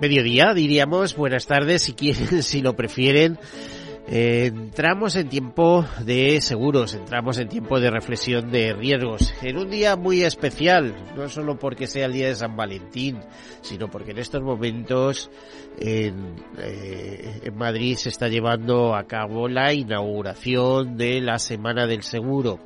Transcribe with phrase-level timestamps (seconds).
[0.00, 3.38] Mediodía, diríamos, buenas tardes si quieren, si lo prefieren.
[4.06, 9.70] Eh, entramos en tiempo de seguros, entramos en tiempo de reflexión de riesgos, en un
[9.70, 13.20] día muy especial, no solo porque sea el día de San Valentín,
[13.62, 15.30] sino porque en estos momentos
[15.80, 22.02] en, eh, en Madrid se está llevando a cabo la inauguración de la Semana del
[22.02, 22.60] Seguro.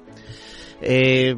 [0.81, 1.34] Eh,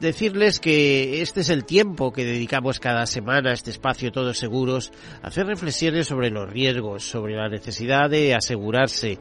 [0.00, 4.92] decirles que este es el tiempo que dedicamos cada semana a este espacio Todos Seguros,
[5.22, 9.18] a hacer reflexiones sobre los riesgos, sobre la necesidad de asegurarse,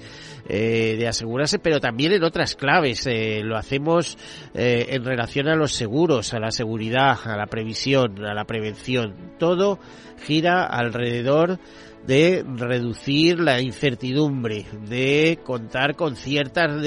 [0.47, 3.07] eh, de asegurarse, pero también en otras claves.
[3.07, 4.17] Eh, lo hacemos
[4.53, 9.33] en relación a los seguros, a la seguridad, a la previsión, a la prevención.
[9.37, 9.79] Todo
[10.25, 11.59] gira alrededor
[12.05, 16.81] de reducir la incertidumbre, de contar con ciertas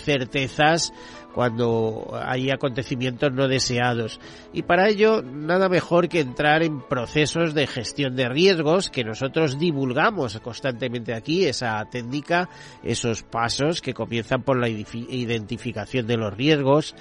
[0.00, 0.92] certezas
[1.36, 4.18] cuando hay acontecimientos no deseados.
[4.54, 9.58] Y para ello, nada mejor que entrar en procesos de gestión de riesgos que nosotros
[9.58, 12.48] divulgamos constantemente aquí, esa técnica,
[12.82, 16.94] esos pasos que comienzan por la identificación de los riesgos,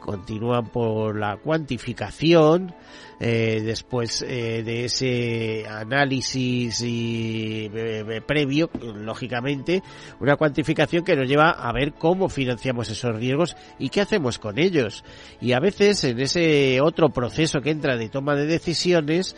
[0.00, 2.74] continúan por la cuantificación,
[3.20, 9.82] eh, después eh, de ese análisis y eh, previo, lógicamente,
[10.20, 14.58] una cuantificación que nos lleva a ver cómo financiamos esos riesgos y qué hacemos con
[14.58, 15.04] ellos.
[15.40, 19.36] Y a veces en ese otro proceso que entra de toma de decisiones,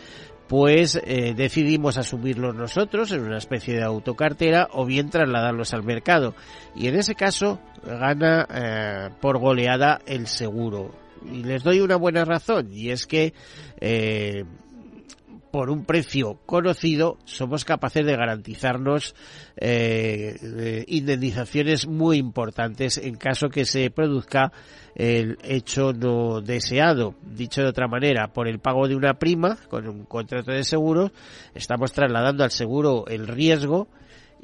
[0.53, 6.35] pues eh, decidimos asumirlos nosotros en una especie de autocartera o bien trasladarlos al mercado.
[6.77, 10.95] Y en ese caso gana eh, por goleada el seguro.
[11.25, 13.33] Y les doy una buena razón, y es que
[13.81, 14.45] eh,
[15.53, 19.15] por un precio conocido somos capaces de garantizarnos
[19.57, 24.51] eh, indemnizaciones muy importantes en caso que se produzca
[24.95, 27.15] el hecho no deseado.
[27.23, 31.13] Dicho de otra manera, por el pago de una prima con un contrato de seguro,
[31.55, 33.89] estamos trasladando al seguro el riesgo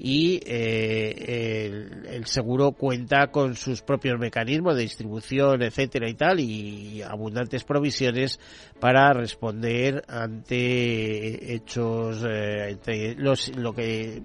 [0.01, 6.39] y eh, el, el, seguro cuenta con sus propios mecanismos de distribución, etcétera y tal,
[6.39, 8.39] y abundantes provisiones
[8.79, 14.23] para responder ante hechos, eh, entre los, lo que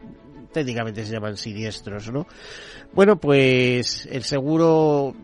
[0.52, 2.28] técnicamente se llaman siniestros, ¿no?
[2.94, 5.16] Bueno, pues el seguro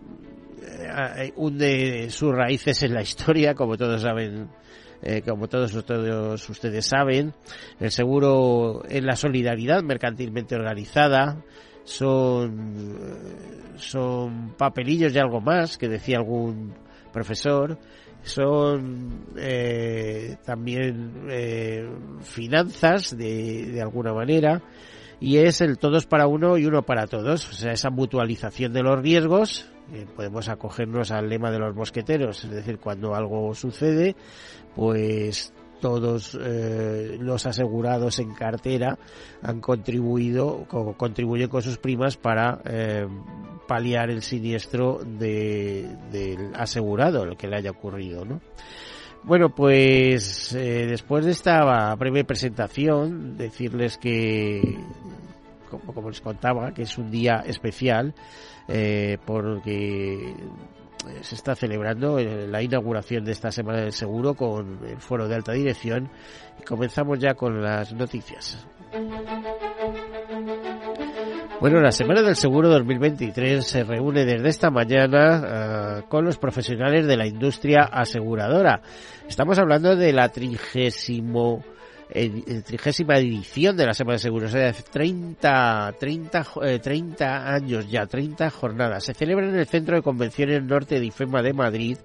[0.63, 4.49] eh, hunde sus raíces en la historia, como todos saben
[5.01, 5.73] eh, como todos,
[6.49, 7.33] ustedes saben,
[7.79, 11.43] el seguro en la solidaridad mercantilmente organizada,
[11.83, 13.17] son,
[13.77, 16.73] son papelillos y algo más, que decía algún
[17.11, 17.77] profesor,
[18.21, 21.89] son eh, también eh,
[22.21, 24.61] finanzas de, de alguna manera,
[25.19, 28.83] y es el todos para uno y uno para todos, o sea, esa mutualización de
[28.83, 34.15] los riesgos, eh, podemos acogernos al lema de los mosqueteros, es decir, cuando algo sucede,
[34.75, 38.97] pues todos eh, los asegurados en cartera
[39.41, 43.07] han contribuido, o contribuyen con sus primas para eh,
[43.67, 48.41] paliar el siniestro de, del asegurado, lo que le haya ocurrido, ¿no?
[49.23, 54.79] Bueno, pues eh, después de esta breve presentación, decirles que,
[55.69, 58.13] como, les contaba, que es un día especial
[58.67, 60.33] eh, porque
[61.21, 65.53] se está celebrando la inauguración de esta Semana del Seguro con el Foro de Alta
[65.53, 66.09] Dirección
[66.59, 68.65] y comenzamos ya con las noticias.
[71.61, 77.05] Bueno, la Semana del Seguro 2023 se reúne desde esta mañana uh, con los profesionales
[77.05, 78.81] de la industria aseguradora.
[79.27, 81.61] Estamos hablando de la trigésimo
[82.11, 87.91] eh, trigésima edición de la Semana de Seguros, o sea, 30, 30, eh, 30 años
[87.91, 89.03] ya, 30 jornadas.
[89.03, 91.97] Se celebra en el Centro de Convenciones Norte de IFEMA de Madrid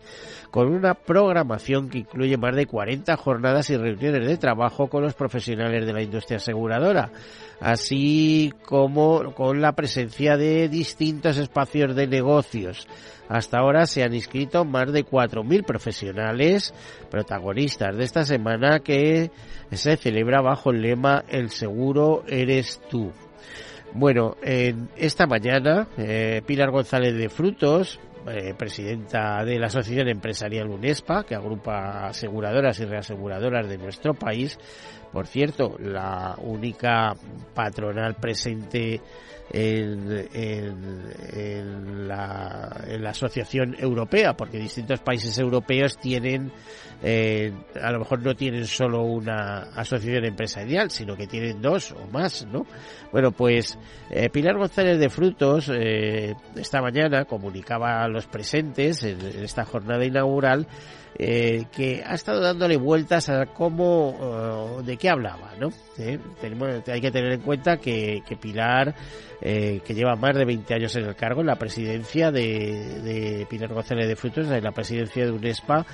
[0.54, 5.14] con una programación que incluye más de 40 jornadas y reuniones de trabajo con los
[5.14, 7.10] profesionales de la industria aseguradora,
[7.58, 12.86] así como con la presencia de distintos espacios de negocios.
[13.28, 16.72] Hasta ahora se han inscrito más de 4.000 profesionales
[17.10, 19.32] protagonistas de esta semana que
[19.72, 23.10] se celebra bajo el lema El seguro eres tú.
[23.92, 30.68] Bueno, en esta mañana, eh, Pilar González de Frutos, eh, presidenta de la Asociación Empresarial
[30.68, 34.58] UNESPA, que agrupa aseguradoras y reaseguradoras de nuestro país,
[35.14, 37.14] por cierto, la única
[37.54, 39.00] patronal presente
[39.52, 46.50] en, en, la, en, la, Asociación Europea, porque distintos países europeos tienen,
[47.00, 52.08] eh, a lo mejor no tienen solo una asociación empresarial, sino que tienen dos o
[52.10, 52.66] más, ¿no?
[53.12, 53.78] Bueno, pues
[54.10, 60.66] eh, Pilar González de Frutos esta mañana comunicaba los presentes en esta jornada inaugural
[61.16, 65.68] eh, que ha estado dándole vueltas a cómo, de qué hablaba, ¿no?
[65.96, 68.94] Eh, tenemos, hay que tener en cuenta que, que Pilar,
[69.44, 73.46] eh, que lleva más de 20 años en el cargo, en la presidencia de, de
[73.48, 75.84] Pilar González de Frutos, en la presidencia de UNESPA,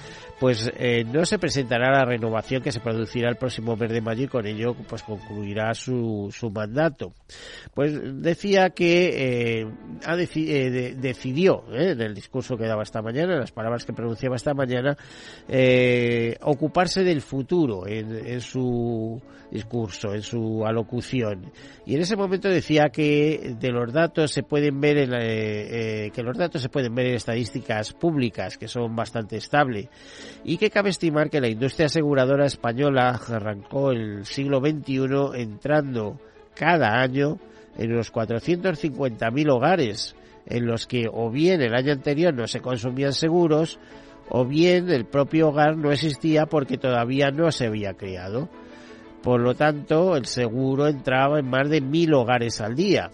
[0.41, 4.25] pues eh, no se presentará la renovación que se producirá el próximo mes de mayo
[4.25, 7.13] y con ello pues concluirá su, su mandato.
[7.75, 9.67] Pues decía que eh,
[10.07, 14.37] ha eh, decidió en el discurso que daba esta mañana, en las palabras que pronunciaba
[14.37, 14.97] esta mañana,
[16.43, 19.21] ocuparse del futuro en, en su
[19.51, 21.53] discurso, en su alocución.
[21.87, 26.37] Y en ese momento decía que de los datos se pueden ver en, que los
[26.37, 29.89] datos se pueden ver en estadísticas públicas que son bastante estables
[30.45, 36.21] y que cabe estimar que la industria aseguradora española arrancó el siglo XXI entrando
[36.55, 37.39] cada año
[37.77, 40.15] en los 450.000 hogares
[40.47, 43.79] en los que o bien el año anterior no se consumían seguros
[44.29, 48.49] o bien el propio hogar no existía porque todavía no se había creado.
[49.23, 53.11] Por lo tanto, el seguro entraba en más de mil hogares al día.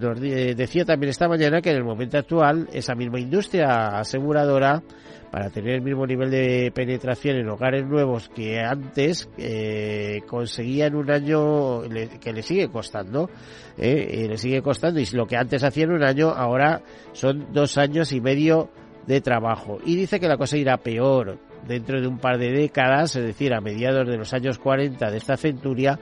[0.00, 4.82] Nos decía también esta mañana que en el momento actual esa misma industria aseguradora
[5.30, 10.96] para tener el mismo nivel de penetración en hogares nuevos que antes eh, conseguía en
[10.96, 11.82] un año
[12.20, 13.30] que le sigue costando
[13.78, 15.00] eh, le sigue costando.
[15.00, 16.82] Y lo que antes hacía en un año ahora
[17.12, 18.70] son dos años y medio
[19.06, 19.78] de trabajo.
[19.84, 23.54] Y dice que la cosa irá peor dentro de un par de décadas es decir
[23.54, 25.98] a mediados de los años 40 de esta centuria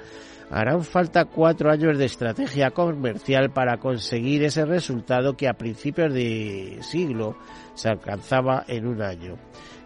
[0.50, 6.78] harán falta cuatro años de estrategia comercial para conseguir ese resultado que a principios de
[6.82, 7.36] siglo
[7.74, 9.36] se alcanzaba en un año.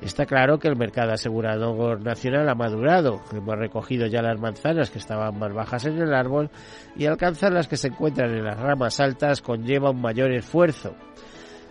[0.00, 3.20] Está claro que el mercado asegurador nacional ha madurado.
[3.32, 6.50] Hemos recogido ya las manzanas que estaban más bajas en el árbol
[6.94, 10.94] y alcanzar las que se encuentran en las ramas altas conlleva un mayor esfuerzo.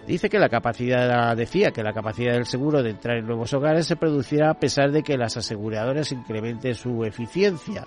[0.08, 3.88] Dice que la capacidad, decía que la capacidad del seguro de entrar en nuevos hogares
[3.88, 7.86] se producirá a pesar de que las aseguradoras incrementen su eficiencia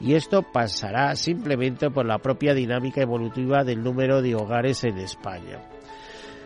[0.00, 5.58] y esto pasará simplemente por la propia dinámica evolutiva del número de hogares en España.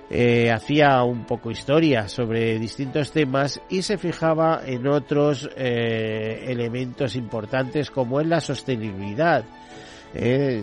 [0.08, 7.16] Eh, hacía un poco historia sobre distintos temas y se fijaba en otros eh, elementos
[7.16, 9.44] importantes como en la sostenibilidad.
[10.14, 10.62] Eh,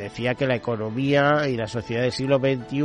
[0.00, 2.80] decía que la economía y la sociedad del siglo XXI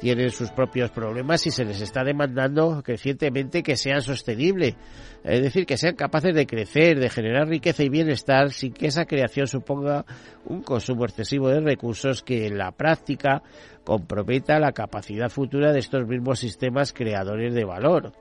[0.00, 4.74] tienen sus propios problemas y se les está demandando crecientemente que sean sostenibles.
[5.22, 9.04] Es decir, que sean capaces de crecer, de generar riqueza y bienestar sin que esa
[9.04, 10.06] creación suponga
[10.46, 13.42] un consumo excesivo de recursos que en la práctica
[13.84, 18.12] comprometa la capacidad futura de estos mismos sistemas creadores de valor.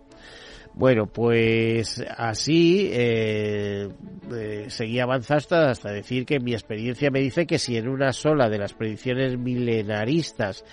[0.80, 3.90] Bueno, pues así eh,
[4.32, 8.48] eh, seguí avanzando hasta decir que mi experiencia me dice que si en una sola
[8.48, 10.64] de las predicciones milenaristas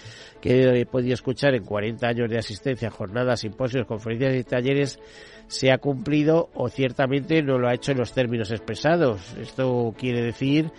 [0.41, 5.01] que he podido escuchar en 40 años de asistencia, jornadas, simposios, conferencias y talleres,
[5.49, 9.35] se ha cumplido o ciertamente no lo ha hecho en los términos expresados.
[9.41, 10.71] Esto quiere decir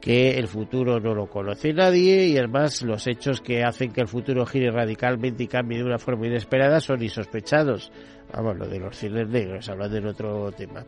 [0.00, 4.08] que el futuro no lo conoce nadie y además los hechos que hacen que el
[4.08, 7.92] futuro gire radicalmente y cambie de una forma inesperada son insospechados.
[8.32, 10.84] Vamos, lo de los cines negros, hablando en otro tema.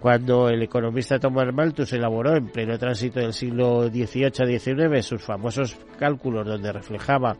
[0.00, 6.46] Cuando el economista Thomas Malthus elaboró en pleno tránsito del siglo XVIII-XIX sus famosos cálculos
[6.46, 7.36] donde reflejaba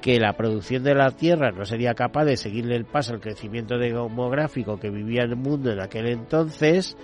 [0.00, 3.78] que la producción de la tierra no sería capaz de seguirle el paso al crecimiento
[3.78, 6.96] demográfico que vivía el mundo en aquel entonces,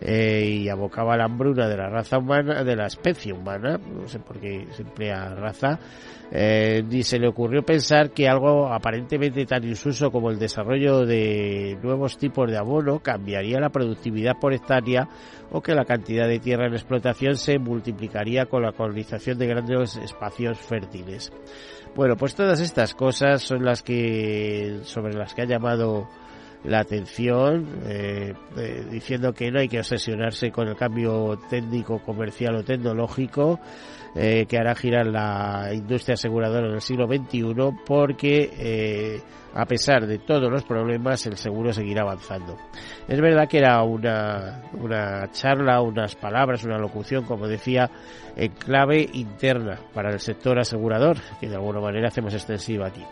[0.00, 4.18] eh, y abocaba la hambruna de la raza humana, de la especie humana, no sé
[4.18, 5.78] por qué se emplea raza,
[6.30, 11.78] eh, ni se le ocurrió pensar que algo aparentemente tan insuso como el desarrollo de
[11.82, 15.08] nuevos tipos de abono cambiaría la productividad por hectárea
[15.52, 19.96] o que la cantidad de tierra en explotación se multiplicaría con la colonización de grandes
[19.96, 21.32] espacios fértiles.
[21.94, 26.08] Bueno, pues todas estas cosas son las que sobre las que ha llamado
[26.64, 32.56] la atención, eh, eh, diciendo que no hay que obsesionarse con el cambio técnico, comercial
[32.56, 33.60] o tecnológico,
[34.16, 37.52] eh, que hará girar la industria aseguradora en el siglo XXI
[37.84, 39.20] porque eh,
[39.54, 42.56] a pesar de todos los problemas el seguro seguirá avanzando.
[43.08, 47.90] Es verdad que era una, una charla, unas palabras, una locución, como decía,
[48.36, 53.02] en clave interna para el sector asegurador, que de alguna manera hacemos extensiva aquí.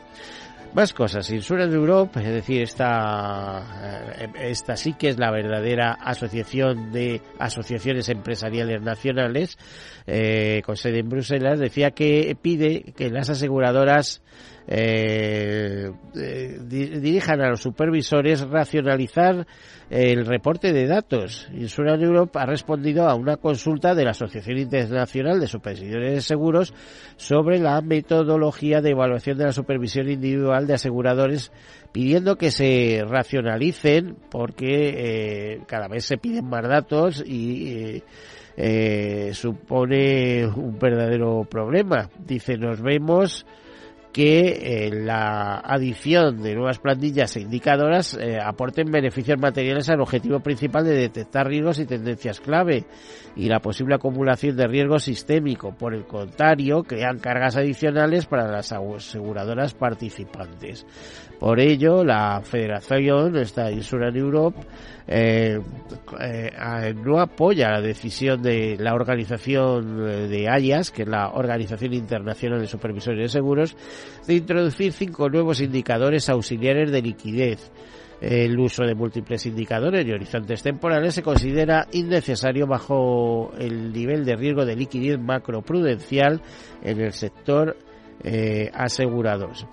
[0.74, 1.28] Más cosas.
[1.30, 8.08] Insurance Europe, es decir, esta, eh, esta sí que es la verdadera asociación de asociaciones
[8.08, 9.58] empresariales nacionales,
[10.06, 14.22] eh, con sede en Bruselas, decía que pide que las aseguradoras
[14.66, 19.46] eh, eh, dirijan a los supervisores racionalizar
[19.90, 21.48] el reporte de datos.
[21.52, 26.74] Insurance Europe ha respondido a una consulta de la Asociación Internacional de Supervisores de Seguros
[27.16, 31.52] sobre la metodología de evaluación de la supervisión individual de aseguradores
[31.90, 38.02] pidiendo que se racionalicen porque eh, cada vez se piden más datos y
[38.56, 42.08] eh, supone un verdadero problema.
[42.18, 43.46] Dice, nos vemos
[44.12, 50.40] que eh, la adición de nuevas plantillas e indicadoras eh, aporten beneficios materiales al objetivo
[50.40, 52.84] principal de detectar riesgos y tendencias clave
[53.34, 55.72] y la posible acumulación de riesgo sistémico.
[55.72, 60.86] Por el contrario, crean cargas adicionales para las aseguradoras participantes.
[61.42, 64.60] Por ello, la Federación, esta Insurance Europe,
[65.08, 65.58] eh,
[66.20, 71.94] eh, no apoya la decisión de la organización eh, de AIAS, que es la Organización
[71.94, 73.76] Internacional de Supervisores de Seguros,
[74.24, 77.72] de introducir cinco nuevos indicadores auxiliares de liquidez.
[78.20, 84.36] El uso de múltiples indicadores y horizontes temporales se considera innecesario bajo el nivel de
[84.36, 86.40] riesgo de liquidez macroprudencial
[86.84, 87.76] en el sector
[88.24, 89.66] eh, asegurados.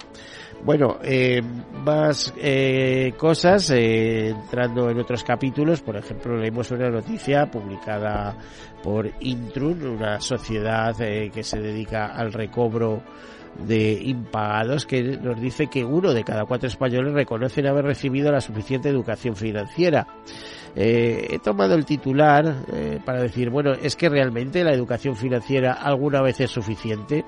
[0.63, 1.41] Bueno, eh,
[1.85, 8.35] más eh, cosas, eh, entrando en otros capítulos, por ejemplo, leemos una noticia publicada
[8.83, 13.01] por Intrun, una sociedad eh, que se dedica al recobro
[13.65, 18.41] de impagados que nos dice que uno de cada cuatro españoles reconocen haber recibido la
[18.41, 20.07] suficiente educación financiera.
[20.75, 25.73] Eh, he tomado el titular eh, para decir, bueno, es que realmente la educación financiera
[25.73, 27.25] alguna vez es suficiente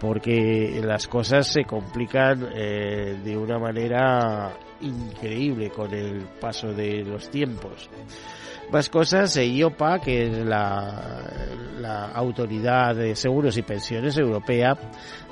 [0.00, 7.30] porque las cosas se complican eh, de una manera increíble con el paso de los
[7.30, 7.88] tiempos.
[8.70, 11.20] Más cosas, IOPA, que es la,
[11.78, 14.74] la Autoridad de Seguros y Pensiones Europea,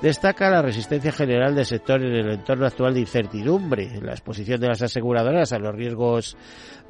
[0.02, 3.98] destaca la resistencia general del sector en el entorno actual de incertidumbre.
[4.02, 6.36] La exposición de las aseguradoras a los riesgos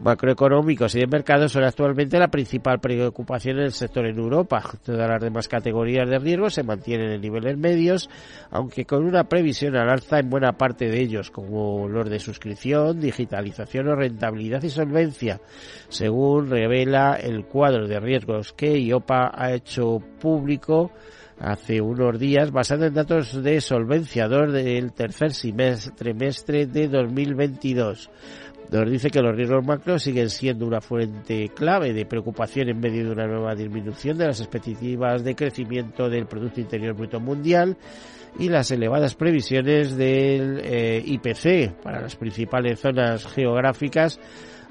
[0.00, 4.62] macroeconómicos y de mercado son actualmente la principal preocupación en el sector en Europa.
[4.82, 8.10] Todas las demás categorías de riesgo se mantienen en niveles medios,
[8.50, 12.49] aunque con una previsión al alza en buena parte de ellos, como los de suscripción,
[12.94, 15.40] digitalización o rentabilidad y solvencia,
[15.88, 20.92] según revela el cuadro de riesgos que IOPA ha hecho público
[21.38, 25.32] hace unos días basado en datos de solvenciador del tercer
[25.96, 28.10] trimestre de 2022.
[28.70, 33.04] Nos dice que los riesgos macro siguen siendo una fuente clave de preocupación en medio
[33.04, 37.76] de una nueva disminución de las expectativas de crecimiento del Producto Interior Bruto Mundial
[38.38, 44.18] y las elevadas previsiones del eh, IPC para las principales zonas geográficas,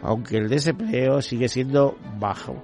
[0.02, 2.64] aunque el desempleo sigue siendo bajo.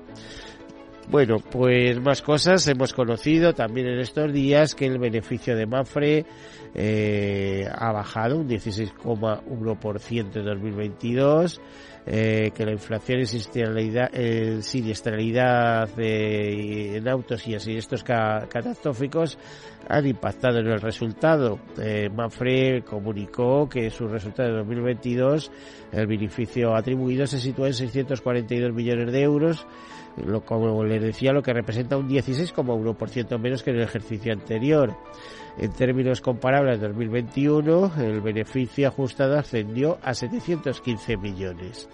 [1.07, 2.67] Bueno, pues más cosas.
[2.67, 6.25] Hemos conocido también en estos días que el beneficio de Mafre
[6.73, 11.61] eh, ha bajado un 16,1% en 2022.
[12.07, 18.45] Eh, que la inflación y siniestralidad, eh, siniestralidad eh, en autos y así estos ca
[18.47, 19.39] catastróficos
[19.87, 21.59] han impactado en el resultado.
[21.79, 25.51] Eh, Manfred comunicó que su resultado de 2022,
[25.91, 29.65] el beneficio atribuido se sitúa en 642 millones de euros,
[30.17, 34.95] lo, como les decía, lo que representa un 16,1% menos que en el ejercicio anterior.
[35.57, 41.89] En términos comparables, en 2021 el beneficio ajustado ascendió a 715 millones.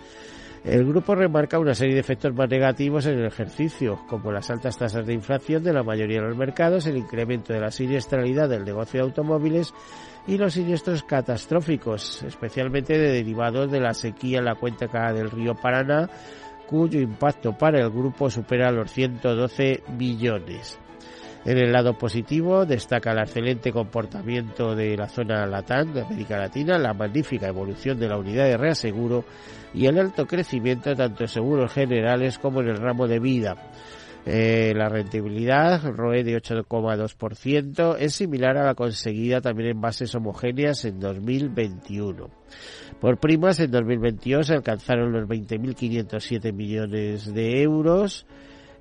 [0.64, 4.78] El grupo remarca una serie de efectos más negativos en el ejercicio, como las altas
[4.78, 8.64] tasas de inflación de la mayoría de los mercados, el incremento de la siniestralidad del
[8.64, 9.74] negocio de automóviles
[10.28, 15.56] y los siniestros catastróficos, especialmente de derivados de la sequía en la cuenca del río
[15.56, 16.08] Paraná,
[16.72, 20.80] cuyo impacto para el grupo supera los 112 millones.
[21.44, 26.78] En el lado positivo destaca el excelente comportamiento de la zona Latán de América Latina,
[26.78, 29.26] la magnífica evolución de la unidad de reaseguro
[29.74, 33.56] y el alto crecimiento tanto en seguros generales como en el ramo de vida.
[34.26, 40.86] Eh, la rentabilidad, ROE de 8,2%, es similar a la conseguida también en bases homogéneas
[40.86, 42.30] en 2021.
[43.00, 48.28] Por primas, en 2022 se alcanzaron los 20.507 millones de euros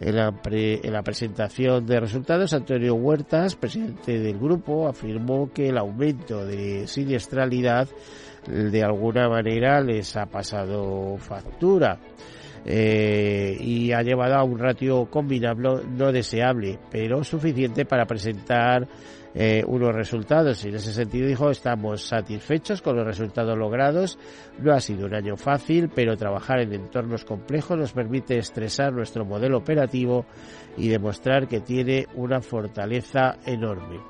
[0.00, 5.78] En la, en la, presentación de resultados, Antonio Huertas, presidente del grupo, afirmó que el
[5.78, 7.88] aumento de siniestralidad
[8.46, 11.98] de alguna manera les ha pasado factura.
[12.64, 18.86] Eh, y ha llevado a un ratio combinable no deseable, pero suficiente para presentar
[19.34, 20.64] eh, unos resultados.
[20.64, 24.18] Y en ese sentido dijo, estamos satisfechos con los resultados logrados.
[24.58, 29.24] No ha sido un año fácil, pero trabajar en entornos complejos nos permite estresar nuestro
[29.24, 30.26] modelo operativo
[30.76, 34.00] y demostrar que tiene una fortaleza enorme.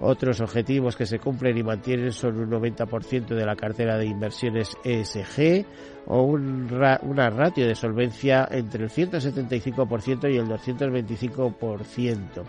[0.00, 4.76] Otros objetivos que se cumplen y mantienen son un 90% de la cartera de inversiones
[4.84, 5.66] ESG
[6.06, 6.68] o un
[7.02, 12.44] una ratio de solvencia entre el 175% y el 225%.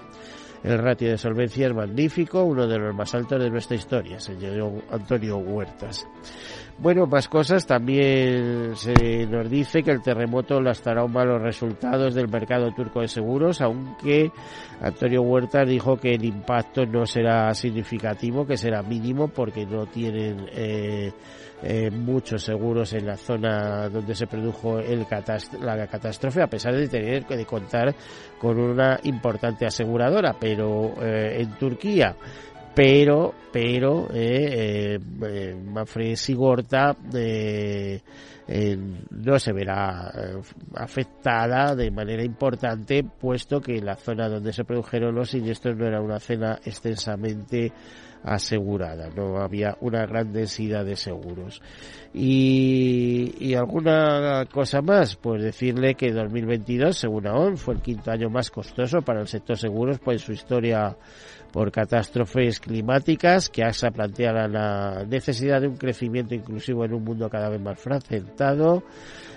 [0.63, 4.83] El ratio de solvencia es magnífico, uno de los más altos de nuestra historia, señor
[4.91, 6.05] Antonio Huertas.
[6.81, 7.65] Bueno, más cosas.
[7.65, 13.09] También se nos dice que el terremoto lastará aún malos resultados del mercado turco de
[13.09, 14.31] seguros, aunque
[14.81, 20.47] Antonio Huertas dijo que el impacto no será significativo, que será mínimo porque no tienen
[20.53, 21.11] eh,
[21.63, 25.05] eh, muchos seguros en la zona donde se produjo el
[25.61, 27.93] la catástrofe, a pesar de tener que contar
[28.37, 30.35] con una importante aseguradora.
[30.39, 32.15] Pero eh, en Turquía
[32.79, 37.99] pero pero eh, eh, eh Manfred Sigorta eh,
[38.47, 40.11] no se verá
[40.75, 46.01] afectada de manera importante puesto que la zona donde se produjeron los siniestros no era
[46.01, 47.71] una zona extensamente
[48.23, 51.61] asegurada, no había una gran densidad de seguros.
[52.13, 58.29] Y, y alguna cosa más, pues decirle que 2022, según AON, fue el quinto año
[58.29, 60.97] más costoso para el sector seguros, pues su historia
[61.51, 67.29] por catástrofes climáticas, que AXA plantea la necesidad de un crecimiento inclusivo en un mundo
[67.29, 68.83] cada vez más fragmentado,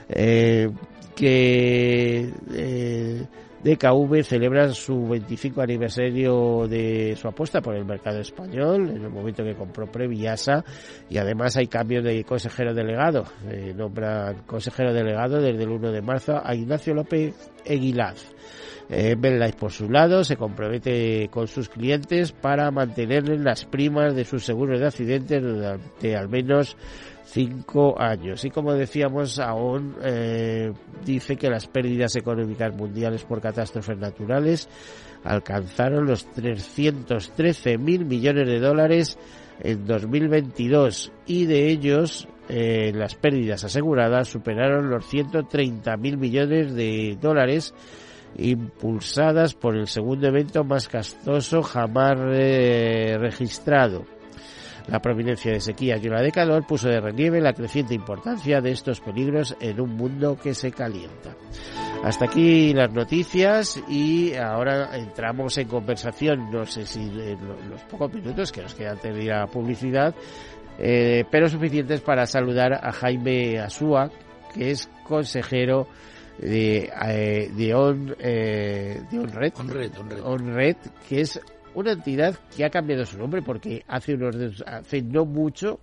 [0.08, 0.70] eh,
[1.14, 3.26] que eh,
[3.62, 9.44] DKV celebra su 25 aniversario de su apuesta por el mercado español, en el momento
[9.44, 10.64] que compró Previasa,
[11.08, 13.24] y además hay cambio de consejero delegado.
[13.48, 18.32] Eh, nombran consejero delegado desde el 1 de marzo a Ignacio López Eguilaz.
[18.88, 19.16] Eh,
[19.58, 24.80] por su lado se compromete con sus clientes para mantenerles las primas de sus seguros
[24.80, 26.76] de accidentes durante al menos
[27.32, 28.44] cinco años.
[28.44, 30.72] Y como decíamos, aún eh,
[31.04, 34.68] dice que las pérdidas económicas mundiales por catástrofes naturales
[35.24, 39.18] alcanzaron los 313 mil millones de dólares
[39.60, 47.16] en 2022 y de ellos eh, las pérdidas aseguradas superaron los 130 mil millones de
[47.20, 47.72] dólares
[48.36, 54.04] impulsadas por el segundo evento más castoso jamás eh, registrado.
[54.88, 58.72] La prominencia de sequía y la de calor puso de relieve la creciente importancia de
[58.72, 61.36] estos peligros en un mundo que se calienta.
[62.02, 67.38] Hasta aquí las noticias y ahora entramos en conversación, no sé si en
[67.70, 70.12] los pocos minutos que nos quedan de ir a publicidad,
[70.78, 74.10] eh, pero suficientes para saludar a Jaime Asúa,
[74.52, 75.86] que es consejero
[76.38, 79.52] de, eh, de, On, eh, de OnRed,
[80.24, 80.76] OnRed,
[81.08, 81.40] que es
[81.74, 85.80] una entidad que ha cambiado su nombre porque hace unos hace no mucho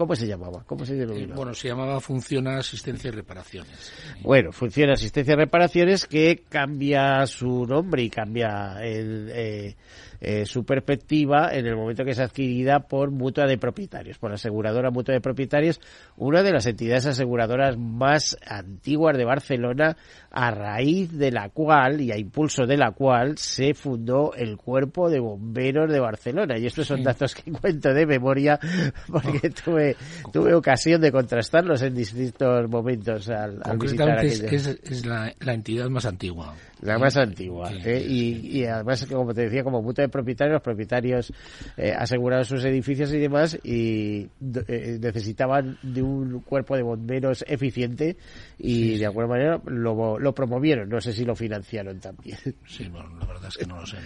[0.00, 0.64] ¿Cómo se llamaba?
[0.66, 1.34] ¿Cómo se denominaba?
[1.34, 3.92] Eh, bueno, se llamaba Funciona Asistencia y Reparaciones.
[4.22, 9.76] Bueno, Funciona Asistencia y Reparaciones que cambia su nombre y cambia el, eh,
[10.20, 14.34] eh, su perspectiva en el momento que es adquirida por mutua de propietarios, por la
[14.34, 15.80] aseguradora mutua de propietarios,
[16.16, 19.96] una de las entidades aseguradoras más antiguas de Barcelona,
[20.30, 25.08] a raíz de la cual y a impulso de la cual se fundó el Cuerpo
[25.08, 26.58] de Bomberos de Barcelona.
[26.58, 28.58] Y estos son datos que cuento de memoria
[29.10, 29.96] porque tuve,
[30.32, 36.54] tuve ocasión de contrastarlos en distintos momentos al, visitar es, es, la, entidad más antigua.
[36.82, 37.70] La más antigua.
[37.72, 38.04] ¿eh?
[38.06, 41.32] y, y además, como te decía, como mutua de propietarios, los propietarios
[41.76, 44.28] eh, aseguraron sus edificios y demás y
[44.68, 48.16] eh, necesitaban de un cuerpo de bomberos eficiente
[48.58, 50.88] y de alguna manera lo, lo, promovieron.
[50.88, 52.38] No sé si lo financiaron también.
[52.66, 53.96] Sí, bueno, la verdad es que no lo sé.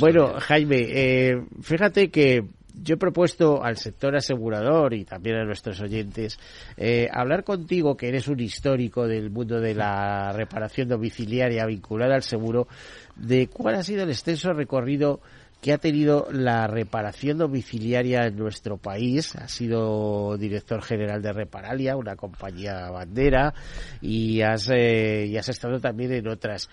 [0.00, 5.80] bueno, Jaime, eh, fíjate que yo he propuesto al sector asegurador y también a nuestros
[5.80, 6.38] oyentes
[6.76, 12.22] eh, hablar contigo, que eres un histórico del mundo de la reparación domiciliaria vinculada al
[12.22, 12.66] seguro,
[13.16, 15.20] de cuál ha sido el extenso recorrido
[15.62, 19.36] que ha tenido la reparación domiciliaria en nuestro país.
[19.36, 23.54] Ha sido director general de Reparalia, una compañía bandera,
[24.00, 26.68] y has, eh, y has estado también en otras.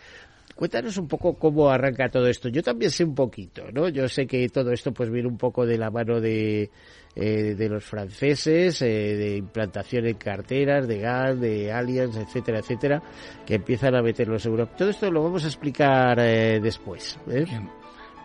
[0.60, 2.50] Cuéntanos un poco cómo arranca todo esto.
[2.50, 3.88] Yo también sé un poquito, ¿no?
[3.88, 6.69] Yo sé que todo esto pues viene un poco de la mano de,
[7.15, 13.02] eh, de los franceses, eh, de implantación en carteras, de GAN, de Allianz, etcétera, etcétera,
[13.45, 14.76] que empiezan a meterlo en Europa.
[14.76, 17.17] Todo esto lo vamos a explicar eh, después.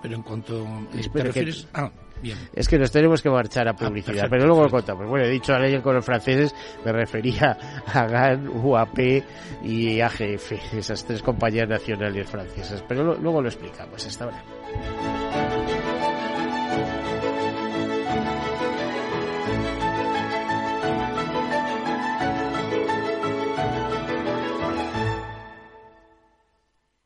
[0.03, 0.67] Pero en cuanto...
[1.13, 1.69] ¿Te refieres?
[1.73, 1.89] Ah,
[2.55, 5.09] es que nos tenemos que marchar a ah, publicidad, pero luego lo contamos.
[5.09, 8.99] Bueno, he dicho a leer con los franceses, me refería a GAN, UAP
[9.63, 15.84] y AGF, esas tres compañías nacionales francesas, pero luego lo explicamos hasta ahora.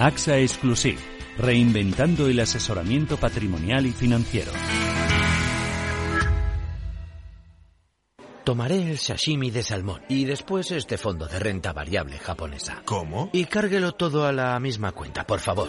[0.00, 0.96] AXA Exclusive,
[1.36, 4.50] reinventando el asesoramiento patrimonial y financiero.
[8.42, 12.80] Tomaré el sashimi de salmón y después este fondo de renta variable japonesa.
[12.86, 13.28] ¿Cómo?
[13.34, 15.68] Y cárguelo todo a la misma cuenta, por favor.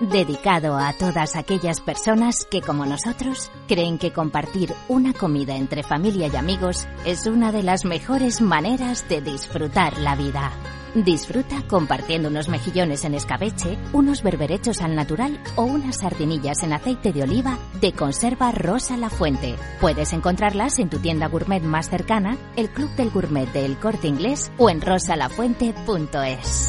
[0.00, 6.28] Dedicado a todas aquellas personas que, como nosotros, creen que compartir una comida entre familia
[6.32, 10.52] y amigos es una de las mejores maneras de disfrutar la vida.
[10.94, 17.12] Disfruta compartiendo unos mejillones en escabeche, unos berberechos al natural o unas sardinillas en aceite
[17.12, 19.56] de oliva de conserva Rosa La Fuente.
[19.80, 24.52] Puedes encontrarlas en tu tienda gourmet más cercana, el Club del Gourmet del Corte Inglés
[24.58, 26.68] o en rosalafuente.es.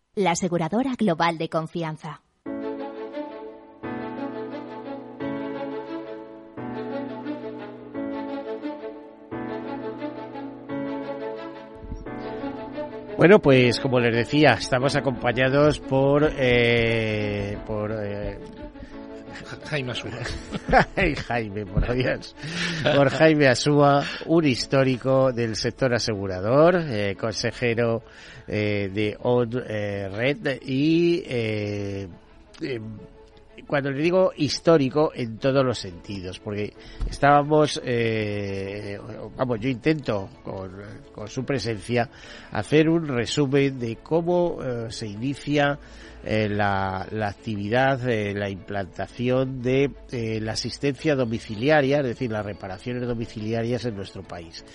[0.15, 2.21] la aseguradora global de confianza.
[13.17, 18.39] Bueno, pues como les decía, estamos acompañados por eh, por eh,
[19.69, 20.11] Jaime Asúa.
[21.27, 22.35] Jaime, por Dios.
[22.83, 28.03] Por Jaime Asúa, un histórico del sector asegurador, eh, consejero
[28.47, 32.07] eh, de On eh, Red y eh,
[33.71, 36.73] cuando le digo histórico en todos los sentidos, porque
[37.09, 38.99] estábamos, eh,
[39.37, 42.09] vamos, yo intento con, su presencia
[42.51, 45.79] hacer un resumen de cómo eh, se inicia
[46.21, 49.89] eh, la, la, actividad, la implantación de
[50.41, 54.65] la asistencia domiciliaria, es decir, las reparaciones domiciliarias en nuestro país.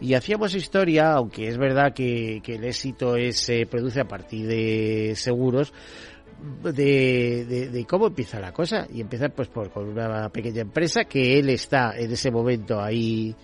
[0.00, 4.46] Y hacíamos historia, aunque es verdad que, que el éxito es, se produce a partir
[4.46, 5.72] de seguros,
[6.62, 11.04] de, de, de, cómo empieza la cosa y empieza pues por con una pequeña empresa
[11.04, 13.34] que él está en ese momento ahí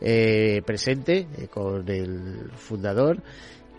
[0.00, 3.22] eh, presente eh, con el fundador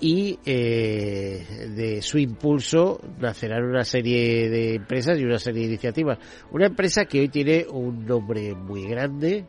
[0.01, 6.17] y eh, de su impulso nacerán una serie de empresas y una serie de iniciativas.
[6.51, 9.45] Una empresa que hoy tiene un nombre muy grande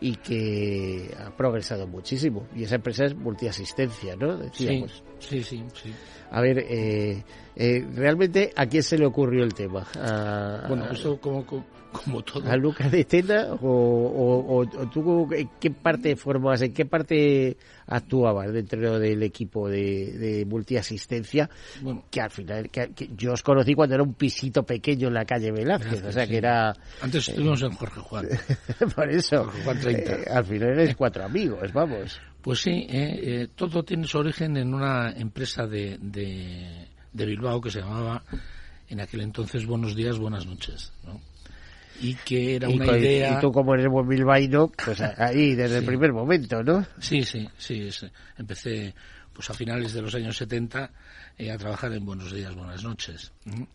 [0.00, 2.48] y que ha progresado muchísimo.
[2.54, 4.36] Y esa empresa es multiasistencia, ¿no?
[4.36, 5.02] Decíamos.
[5.18, 5.92] Sí, sí, sí.
[6.30, 7.22] A ver, eh,
[7.56, 9.86] eh, realmente, ¿a quién se le ocurrió el tema?
[9.96, 12.50] A, bueno, eso como, como, como todo.
[12.50, 13.54] ¿A Lucas de Tena?
[13.62, 19.68] O, o, o, tú en qué parte formabas, en qué parte actuabas dentro del equipo
[19.68, 21.48] de, de multiasistencia?
[21.80, 25.14] Bueno, que al final, que, que, yo os conocí cuando era un pisito pequeño en
[25.14, 26.30] la calle Velázquez, o sea sí.
[26.32, 26.74] que era...
[27.00, 28.28] Antes estuvimos en Jorge Juan.
[28.94, 30.12] Por eso, Jorge Juan 30.
[30.12, 32.20] Eh, al final eres cuatro amigos, vamos.
[32.42, 37.60] Pues sí, eh, eh, todo tiene su origen en una empresa de, de, de, Bilbao
[37.60, 38.22] que se llamaba
[38.88, 41.20] en aquel entonces Buenos Días, Buenas Noches, ¿no?
[42.00, 43.38] Y que era y una con, idea...
[43.38, 45.80] Y tú como eres buen bilbaíno, pues ahí desde sí.
[45.80, 46.86] el primer momento, ¿no?
[47.00, 47.88] Sí, sí, sí.
[48.36, 48.94] Empecé
[49.32, 50.90] pues a finales de los años 70
[51.38, 53.32] eh, a trabajar en Buenos Días, Buenas Noches.
[53.44, 53.66] ¿no?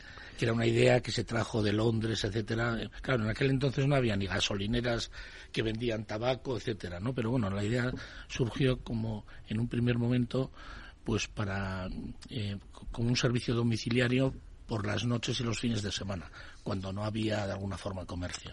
[0.41, 2.75] que era una idea que se trajo de Londres, etcétera.
[3.03, 5.11] Claro, en aquel entonces no había ni gasolineras
[5.51, 7.13] que vendían tabaco, etcétera, ¿no?
[7.13, 7.91] Pero bueno, la idea
[8.27, 10.49] surgió como en un primer momento,
[11.03, 11.87] pues para
[12.29, 12.57] eh,
[12.91, 14.33] como un servicio domiciliario
[14.71, 16.31] por las noches y los fines de semana,
[16.63, 18.51] cuando no había de alguna forma comercio.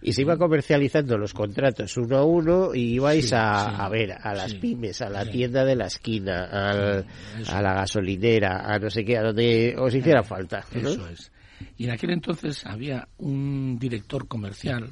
[0.00, 3.88] Y se iba comercializando los contratos uno a uno y ibais sí, a, sí, a,
[3.90, 7.06] ver a las sí, pymes, a la tienda de la esquina, al,
[7.48, 10.64] a la gasolinera, a no sé qué, a donde os hiciera falta.
[10.72, 10.88] ¿no?
[10.88, 11.30] Eso es.
[11.76, 14.90] Y en aquel entonces había un director comercial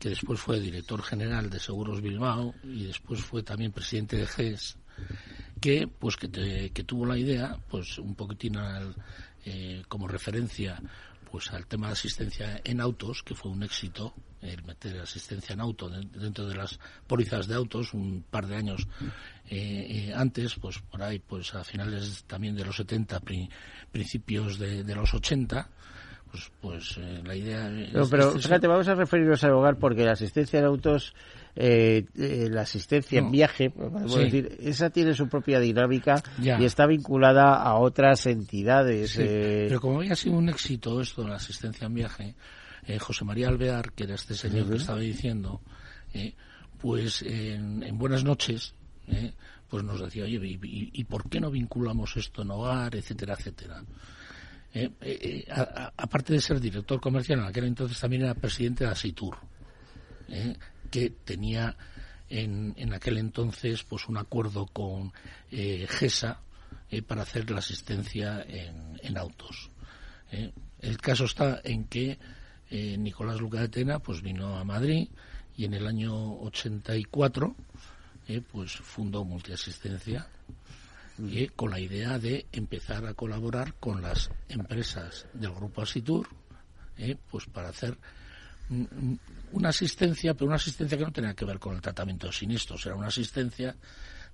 [0.00, 4.78] que después fue director general de Seguros Bilbao y después fue también presidente de GES
[5.58, 8.94] que pues que, te, que tuvo la idea pues un poquitín al,
[9.44, 10.80] eh, como referencia
[11.30, 15.60] pues al tema de asistencia en autos, que fue un éxito, el meter asistencia en
[15.60, 18.86] auto dentro de las pólizas de autos un par de años
[19.50, 23.48] eh, eh, antes, pues por ahí, pues a finales también de los 70, pri,
[23.90, 25.68] principios de, de, los 80,
[26.30, 27.68] pues, pues eh, la idea...
[27.68, 31.14] No, pero este, fíjate, vamos a referirnos al hogar porque la asistencia en autos
[31.60, 33.26] eh, eh, la asistencia no.
[33.26, 34.20] en viaje, podemos sí.
[34.20, 36.60] decir, esa tiene su propia dinámica ya.
[36.60, 39.10] y está vinculada a otras entidades.
[39.10, 39.64] Sí, eh...
[39.66, 42.34] Pero como había sido un éxito esto de la asistencia en viaje,
[42.86, 44.70] eh, José María Alvear, que era este señor uh -huh.
[44.70, 45.60] que estaba diciendo,
[46.80, 48.74] pues en, en, Buenas noches,
[49.08, 49.32] eh,
[49.68, 53.34] pues nos decía, oye, ¿y, y, y por qué no vinculamos esto en hogar, etcétera,
[53.34, 53.82] etcétera?
[54.72, 58.84] Eh, eh, a, a, aparte de ser director comercial, en aquel entonces también era presidente
[58.84, 59.36] de Asitur.
[60.28, 60.56] Eh,
[60.90, 61.76] que tenía
[62.28, 65.12] en, en, aquel entonces pues un acuerdo con
[65.50, 66.40] eh, GESA
[66.90, 69.70] eh, para hacer la asistencia en, en autos.
[70.32, 70.52] Eh.
[70.80, 72.18] El caso está en que
[72.70, 75.08] Nicolás Luca de Tena pues vino a Madrid
[75.58, 77.56] y en el año 84
[78.28, 80.28] eh, pues fundó Multiasistencia
[81.30, 86.28] eh, con la idea de empezar a colaborar con las empresas del grupo Asitur
[86.96, 87.98] eh, pues para hacer
[89.52, 92.84] una asistencia, pero una asistencia que no tenía que ver con el tratamiento de siniestros,
[92.86, 93.74] era una asistencia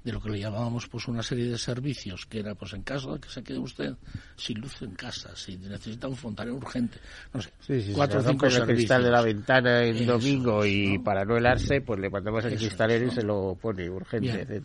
[0.05, 3.15] de lo que le llamábamos pues una serie de servicios que era pues en caso
[3.15, 3.95] de que se quede usted
[4.37, 6.99] sin luz en casa si necesita un fontanero urgente
[7.33, 7.51] no sé
[7.95, 11.99] cuatro o cinco el cristal de la ventana en domingo y para no helarse pues
[12.01, 14.63] le mandamos el cristalero y se lo pone urgente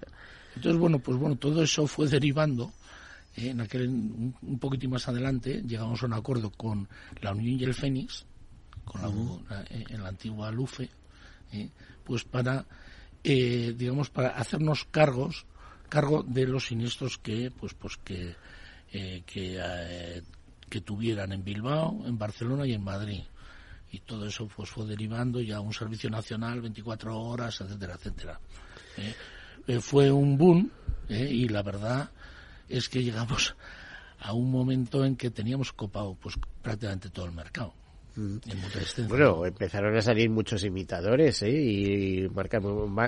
[0.56, 2.74] entonces bueno pues bueno todo eso fue derivando
[3.38, 6.90] eh, en aquel un poquitín más adelante llegamos a un acuerdo con
[7.22, 8.26] la Unión y el Fénix
[8.90, 10.90] con la, eh, en la antigua Lufe
[11.54, 11.70] eh,
[12.04, 12.66] pues para
[13.24, 15.46] eh, digamos, para hacernos cargos,
[15.90, 18.36] cargo de los siniestros que, pues, pues que,
[18.94, 20.24] eh, que, eh,
[20.70, 23.24] que tuvieran en Bilbao, en Barcelona y en Madrid.
[23.92, 28.40] Y todo eso pues fue derivando ya a un servicio nacional 24 horas, etcétera, etcétera.
[29.82, 30.72] fue un boom
[31.10, 32.12] y la verdad
[32.68, 33.56] es que llegamos
[34.20, 37.74] a un momento en que teníamos copado pues prácticamente todo el mercado.
[39.08, 41.50] Bueno, empezaron a salir muchos imitadores ¿eh?
[41.50, 42.28] y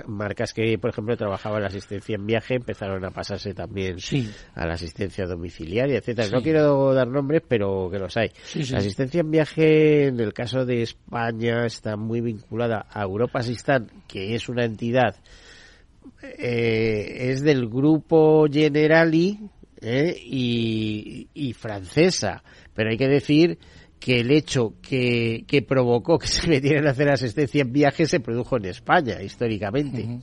[0.06, 3.96] marcas, que, por ejemplo, trabajaban la asistencia en viaje empezaron a pasarse también
[4.54, 6.28] a la asistencia domiciliaria, etcétera.
[6.32, 8.30] No quiero dar nombres, pero que los hay.
[8.70, 13.90] la asistencia en viaje, en el caso de España, está muy vinculada a Europa Asistan,
[14.08, 15.16] que es una entidad,
[16.22, 19.38] eh, es del grupo Generali
[19.80, 20.16] ¿eh?
[20.24, 22.42] y, y francesa,
[22.74, 23.58] pero hay que decir
[24.02, 28.18] que el hecho que, que, provocó que se metieran a hacer asistencia en viajes se
[28.18, 30.18] produjo en España, históricamente.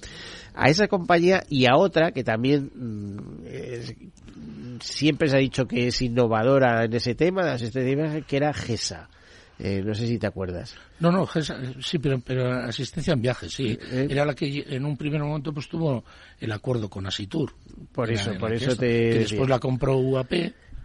[0.54, 6.02] A esa compañía y a otra que también mm, siempre se ha dicho que es
[6.02, 9.10] innovadora en ese tema de asistencia en viajes, que era GESA.
[9.58, 10.76] Eh, no sé si te acuerdas.
[11.00, 13.68] No, no, GESA, sí, pero, pero asistencia en viajes, sí.
[13.68, 14.08] Eh, eh.
[14.10, 16.04] Era la que en un primer momento pues tuvo
[16.38, 17.54] el acuerdo con Asitur.
[17.94, 18.88] Por eso, por eso te...
[18.88, 20.34] Que después la compró UAP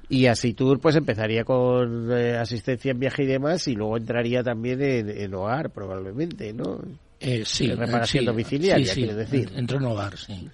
[0.08, 4.80] y Asitur pues empezaría con eh, asistencia en viaje y demás y luego entraría también
[4.82, 6.80] en, hogar probablemente, ¿no?
[7.20, 7.70] Eh, sí.
[7.70, 9.52] En reparación domiciliaria, sí, quiero decir.
[9.54, 10.48] Entró en hogar, sí.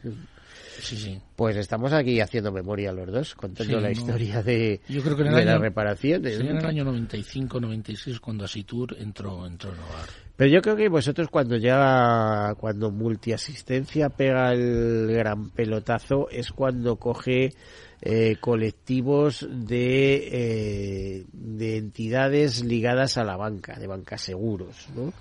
[0.80, 1.20] Sí, sí.
[1.36, 5.46] Pues estamos aquí haciendo memoria los dos, contando la historia de, Yo creo que en
[5.46, 6.26] la reparación.
[6.26, 10.08] en el año 95-96 cuando Asitur entró, entró en hogar.
[10.40, 16.96] Pero yo creo que vosotros cuando ya, cuando multiasistencia pega el gran pelotazo es cuando
[16.96, 17.52] coge
[18.00, 25.12] eh, colectivos de, eh, de entidades ligadas a la banca, de bancas seguros, ¿no?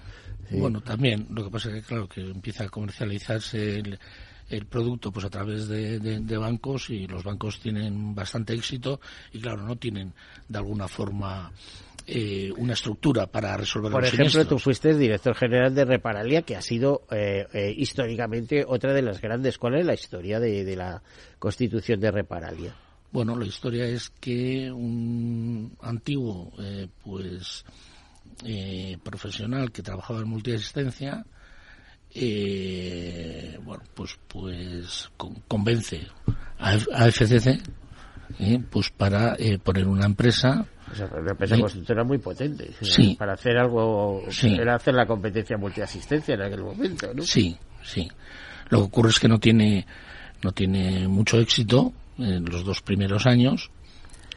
[0.57, 3.99] Bueno, también, lo que pasa es que, claro, que empieza a comercializarse el,
[4.49, 8.99] el producto pues a través de, de, bancos y los bancos tienen bastante éxito
[9.31, 10.13] y claro no tienen
[10.47, 11.51] de alguna forma
[12.11, 16.61] eh, una estructura para resolver Por ejemplo, tú fuiste director general de Reparalia, que ha
[16.61, 19.59] sido eh, eh, históricamente otra de las grandes.
[19.59, 21.03] ¿Cuál es la historia de, la
[21.37, 22.75] constitución de Reparalia?
[23.11, 26.51] Bueno, la historia es que un antiguo,
[27.03, 27.63] pues,
[29.03, 31.23] profesional que trabajaba en multiasistencia,
[33.63, 35.11] bueno, pues, pues
[35.47, 36.07] convence
[36.57, 37.61] a, a FCC,
[38.71, 42.71] pues para poner una empresa o sea, una empresa constructora muy potente.
[42.81, 43.15] Sí.
[43.17, 47.23] Para hacer algo, era hacer la competencia multiasistencia en aquel momento, ¿no?
[47.23, 48.07] Sí, sí.
[48.69, 49.85] Lo que ocurre es que no tiene,
[50.43, 53.71] no tiene mucho éxito en los dos primeros años.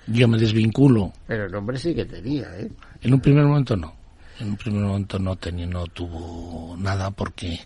[0.07, 1.13] Yo me desvinculo.
[1.27, 2.71] Pero el nombre sí que tenía, ¿eh?
[3.01, 3.95] En un primer momento no.
[4.41, 7.61] En un primer momento no tenía, no tuvo nada porque.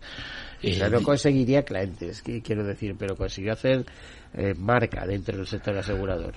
[0.63, 3.87] Eh, no conseguiría clientes, quiero decir, pero consiguió hacer
[4.35, 6.35] eh, marca dentro del sector asegurador.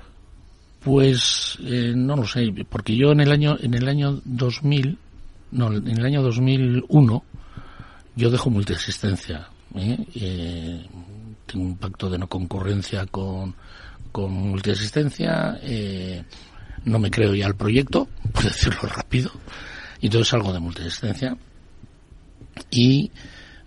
[0.79, 4.97] Pues eh, no lo sé, porque yo en el año en el año 2000,
[5.51, 7.23] no, en el año 2001
[8.15, 9.49] yo dejo multiasistencia.
[9.75, 9.97] ¿eh?
[10.15, 10.85] ¿eh?
[11.45, 13.55] tengo un pacto de no concurrencia con,
[14.11, 15.59] con multiasistencia.
[15.61, 16.23] Eh,
[16.85, 19.31] no me creo ya el proyecto, por decirlo rápido.
[20.01, 21.37] Y entonces salgo de multiasistencia.
[22.71, 23.11] Y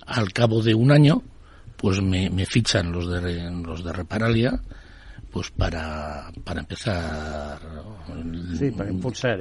[0.07, 1.23] al cabo de un año,
[1.77, 4.61] pues me, me fichan los de, los de Reparalia
[5.33, 7.59] pues para, para empezar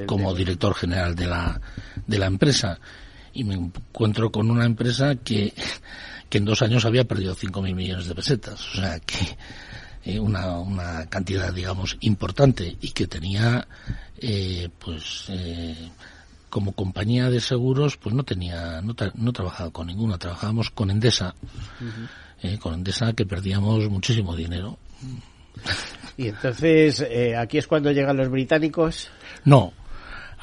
[0.08, 1.60] como director general de la,
[2.08, 2.80] de la empresa.
[3.34, 5.54] Y me encuentro con una empresa que,
[6.30, 9.38] que en dos años había perdido 5.000 millones de pesetas, o sea que
[10.06, 13.68] eh, una, una cantidad digamos importante y que tenía
[14.18, 15.92] eh, pues eh,
[16.50, 20.18] como compañía de seguros pues no tenía no, no trabajaba con ninguna.
[20.18, 21.36] Trabajábamos con Endesa
[22.60, 24.80] con Endesa que perdíamos muchísimo dinero
[26.18, 29.10] y entonces, eh, ¿aquí es cuando llegan los británicos?
[29.46, 29.74] No,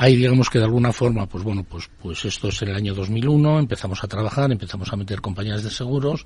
[0.01, 2.95] Ahí digamos que de alguna forma, pues bueno, pues, pues esto es en el año
[2.95, 6.25] 2001, empezamos a trabajar, empezamos a meter compañías de seguros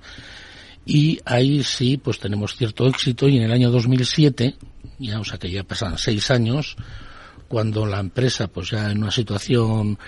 [0.84, 4.56] y ahí sí, pues tenemos cierto éxito y en el año 2007,
[4.98, 6.76] ya, o sea que ya pasan seis años,
[7.48, 9.98] cuando la empresa, pues ya en una situación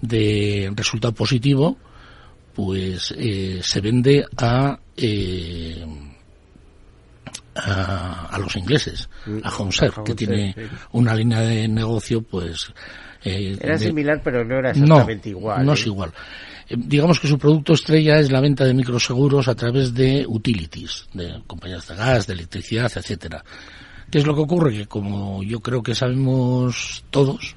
[0.00, 1.76] de resultado positivo,
[2.54, 5.86] pues eh, se vende a, eh,
[7.54, 9.08] a, los ingleses,
[9.42, 10.54] a Homser, que tiene
[10.92, 12.72] una línea de negocio, pues...
[13.24, 15.64] Eh, era similar, pero no era exactamente igual.
[15.64, 16.12] No es igual.
[16.68, 21.40] digamos que su producto estrella es la venta de microseguros a través de utilities, de
[21.46, 23.44] compañías de gas, de electricidad, etcétera.
[24.10, 24.76] ¿Qué es lo que ocurre?
[24.76, 27.56] Que como yo creo que sabemos todos,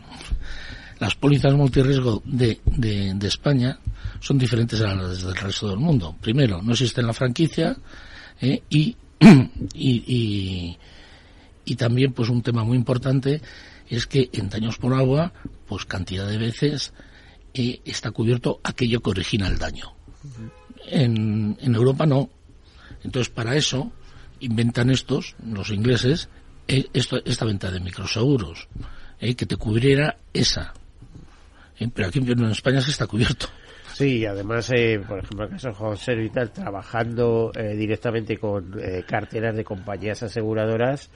[1.00, 3.78] las pólizas multirriesgo de, de, España
[4.20, 6.16] son diferentes a las del resto del mundo.
[6.22, 7.76] Primero, no existe la franquicia
[8.40, 8.96] eh, y,
[9.74, 10.78] y,
[11.66, 13.42] y, también pues un tema muy importante
[13.90, 15.34] es que en daños por agua,
[15.68, 16.94] pues cantidad de veces
[17.54, 19.94] eh, está cubierto aquello que origina el daño.
[20.88, 22.30] En, en Europa no.
[23.04, 23.92] Entonces, para eso
[24.40, 26.30] inventan estos, los ingleses,
[26.68, 28.68] eh, esta venta de microseguros,
[29.20, 30.74] que te cubriera esa
[31.80, 33.48] eh, pero aquí en España se está cubierto.
[33.96, 38.76] Sí, además, eh, por ejemplo, el caso de José Vital, trabajando eh, directamente con
[39.08, 41.10] carteras de compañías aseguradoras,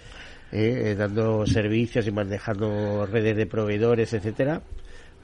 [0.50, 4.62] dando servicios y manejando redes de proveedores, etcétera,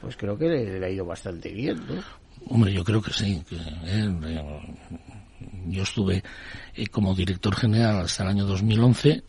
[0.02, 2.04] pues creo que le, ha ido bastante bien, ¿no?
[2.48, 3.42] Hombre, yo creo que sí.
[3.48, 3.58] Que,
[5.68, 6.22] yo estuve
[6.92, 9.24] como director general hasta el año 2011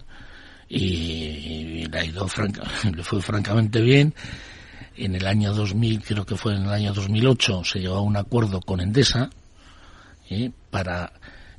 [0.69, 2.27] y, le ha ido
[2.97, 4.13] le fue francamente bien
[4.97, 8.17] en el año 2000, creo que fue en el año 2008, se llegó a un
[8.17, 9.31] acuerdo con Endesa
[10.31, 10.51] ¿eh?
[10.71, 11.13] para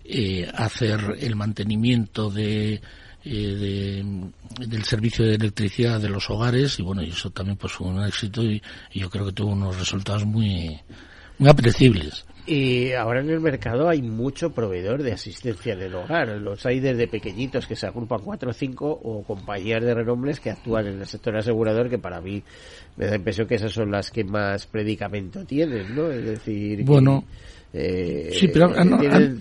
[0.03, 2.81] eh, hacer el mantenimiento de,
[3.23, 4.03] eh,
[4.59, 8.43] del servicio de electricidad de los hogares y bueno, eso también pues fue un éxito
[8.43, 8.61] y
[8.93, 10.79] yo creo que tuvo unos resultados muy,
[11.37, 12.25] muy apreciables.
[12.47, 16.29] Y ahora en el mercado hay mucho proveedor de asistencia en el hogar.
[16.39, 20.51] Los hay desde pequeñitos que se agrupan cuatro o cinco o compañías de renombres que
[20.51, 22.41] actúan en el sector asegurador que para mí
[22.95, 26.09] me da la impresión que esas son las que más predicamento tienen, ¿no?
[26.09, 27.25] Es decir, bueno.
[27.73, 28.85] Eh, sí, pero, ah,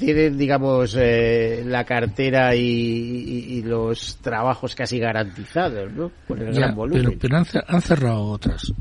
[0.01, 6.11] tienen, digamos, eh, la cartera y, los trabajos casi garantizados, ¿no?
[6.26, 7.16] Con el gran volumen.
[7.20, 8.72] Pero, han cerrado otras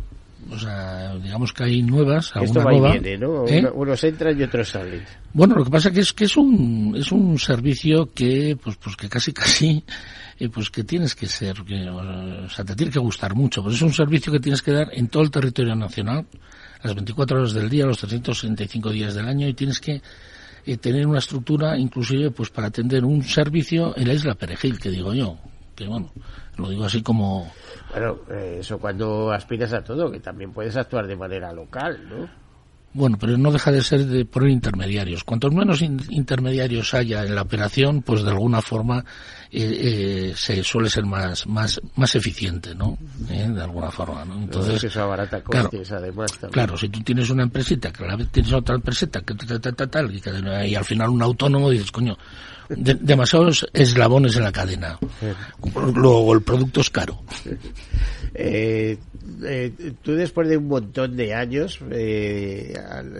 [0.50, 3.48] o sea, digamos que hay nuevas, Esto va y viene, ¿no?
[3.48, 3.70] ¿Eh?
[3.74, 5.04] Unos entran y otros salen.
[5.34, 8.96] Bueno, lo que pasa que es que es un es un servicio que pues pues
[8.96, 9.84] que casi casi
[10.38, 13.76] eh, pues que tienes que ser, que, o sea, te tiene que gustar mucho, pues
[13.76, 16.26] es un servicio que tienes que dar en todo el territorio nacional,
[16.84, 20.02] las 24 horas del día, los 365 días del año y tienes que
[20.66, 24.90] eh, tener una estructura inclusive pues para atender un servicio en la isla Perejil, que
[24.90, 25.38] digo yo,
[25.76, 26.12] que bueno,
[26.58, 27.52] lo digo así como
[27.92, 32.46] bueno, eh, eso cuando aspiras a todo, que también puedes actuar de manera local, ¿no?
[32.96, 35.26] Bueno, pero no deja de ser de poner intermediarios.
[35.26, 39.04] Cuantos menos intermediarios haya en la operación, pues de alguna forma
[39.52, 42.98] eh, eh, se suele ser más más más eficiente, ¿no?
[43.02, 44.36] de alguna forma, ¿no?
[44.36, 44.94] Entonces,
[45.44, 46.32] costes, además.
[46.32, 46.52] También.
[46.52, 49.76] Claro, si tú tienes una empresita, que a la vez tienes otra empresita, que tal,
[49.76, 50.22] tal, tal, y,
[50.70, 52.18] y al final un autónomo dices, coño,
[52.70, 55.00] demasiados eslabones en la cadena.
[55.94, 57.22] Luego el producto es caro.
[58.34, 58.98] Eh,
[59.44, 62.74] eh, tú después de un montón de años eh,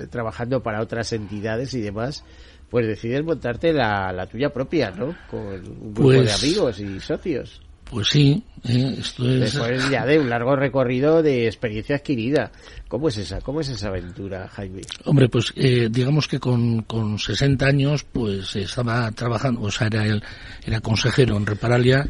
[0.10, 2.24] trabajando para otras entidades y demás,
[2.70, 5.16] pues decides montarte la, la tuya propia, ¿no?
[5.30, 7.62] Con un grupo de pues amigos y socios.
[7.90, 9.54] Pues sí, eh, esto es...
[9.54, 12.52] Después ya de un largo recorrido de experiencia adquirida.
[12.88, 13.42] ¿Cómo es esa?
[13.42, 14.82] ¿Cómo es esa aventura, Jaime?
[15.06, 20.06] Hombre, pues eh, digamos que con, con 60 años, pues estaba trabajando, o sea, era,
[20.06, 20.24] el,
[20.66, 22.08] era consejero en Reparalia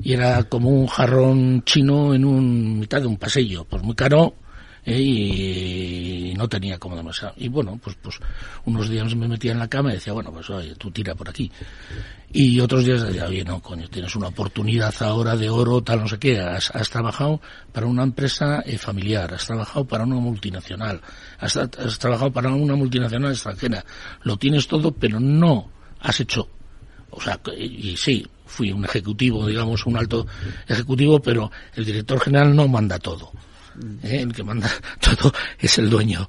[0.00, 3.64] y era como un jarrón chino en un mitad de un pasillo.
[3.64, 4.34] Pues muy caro,
[4.96, 7.34] y no tenía como demasiado.
[7.36, 8.18] Y bueno, pues, pues
[8.64, 11.28] unos días me metía en la cama y decía, bueno, pues oye, tú tira por
[11.28, 11.50] aquí.
[12.32, 16.08] Y otros días decía, oye, no, coño, tienes una oportunidad ahora de oro, tal, no
[16.08, 16.40] sé qué.
[16.40, 17.40] Has, has trabajado
[17.72, 21.00] para una empresa eh, familiar, has trabajado para una multinacional,
[21.38, 23.84] has, has trabajado para una multinacional extranjera.
[24.22, 25.70] Lo tienes todo, pero no
[26.00, 26.48] has hecho
[27.10, 30.26] o sea, y sí, fui un ejecutivo, digamos, un alto
[30.66, 33.32] ejecutivo, pero el director general no manda todo.
[34.02, 34.20] ¿Eh?
[34.20, 34.70] el que manda
[35.00, 36.28] todo es el dueño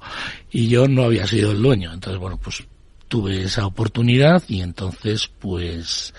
[0.50, 2.64] y yo no había sido el dueño entonces bueno pues
[3.08, 6.14] tuve esa oportunidad y entonces pues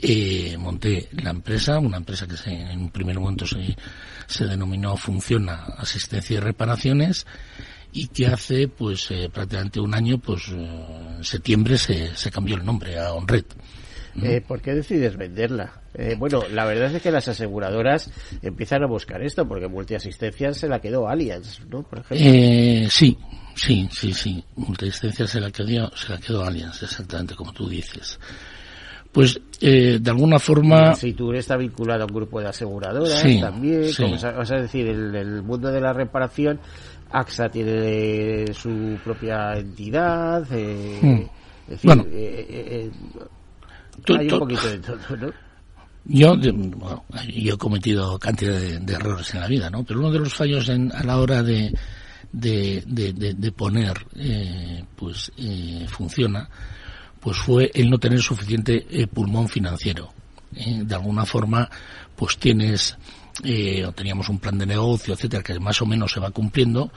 [0.00, 3.76] eh, monté la empresa una empresa que en un primer momento se,
[4.26, 7.26] se denominó Funciona Asistencia y Reparaciones
[7.92, 12.64] y que hace pues eh, prácticamente un año pues en septiembre se, se cambió el
[12.64, 13.44] nombre a OnRed
[14.22, 15.82] Eh, ¿Por qué decides venderla?
[15.98, 18.10] Eh, bueno, la verdad es que las aseguradoras
[18.42, 21.82] empiezan a buscar esto, porque multiasistencia se la quedó Allianz, ¿no?
[21.82, 22.16] Por ejemplo.
[22.20, 23.16] Eh, sí,
[23.54, 24.44] sí, sí, sí.
[24.56, 28.18] Multiasistencia se la quedó, se la quedó Allianz, exactamente como tú dices.
[29.10, 30.94] Pues eh, de alguna forma.
[30.94, 34.04] Si tú está vinculado a un grupo de aseguradoras también, sí.
[34.04, 36.60] vas a decir, en el mundo de la reparación,
[37.10, 40.46] AXA tiene su propia entidad.
[40.52, 41.70] Eh, hmm.
[41.70, 42.90] decir, bueno, eh,
[44.08, 45.45] hay un poquito de todo, ¿no?
[46.08, 49.84] Yo, yo he cometido cantidad de, errores en la vida, ¿no?
[49.84, 51.72] Pero uno de los fallos en, a la hora de,
[52.32, 54.06] de, poner,
[54.96, 55.32] pues,
[55.88, 56.48] funciona,
[57.26, 60.10] pues fue el no tener suficiente eh, pulmón financiero.
[60.54, 61.68] Eh, de alguna forma,
[62.14, 62.96] pues tienes,
[63.42, 66.92] eh, o teníamos un plan de negocio, etcétera, que más o menos se va cumpliendo,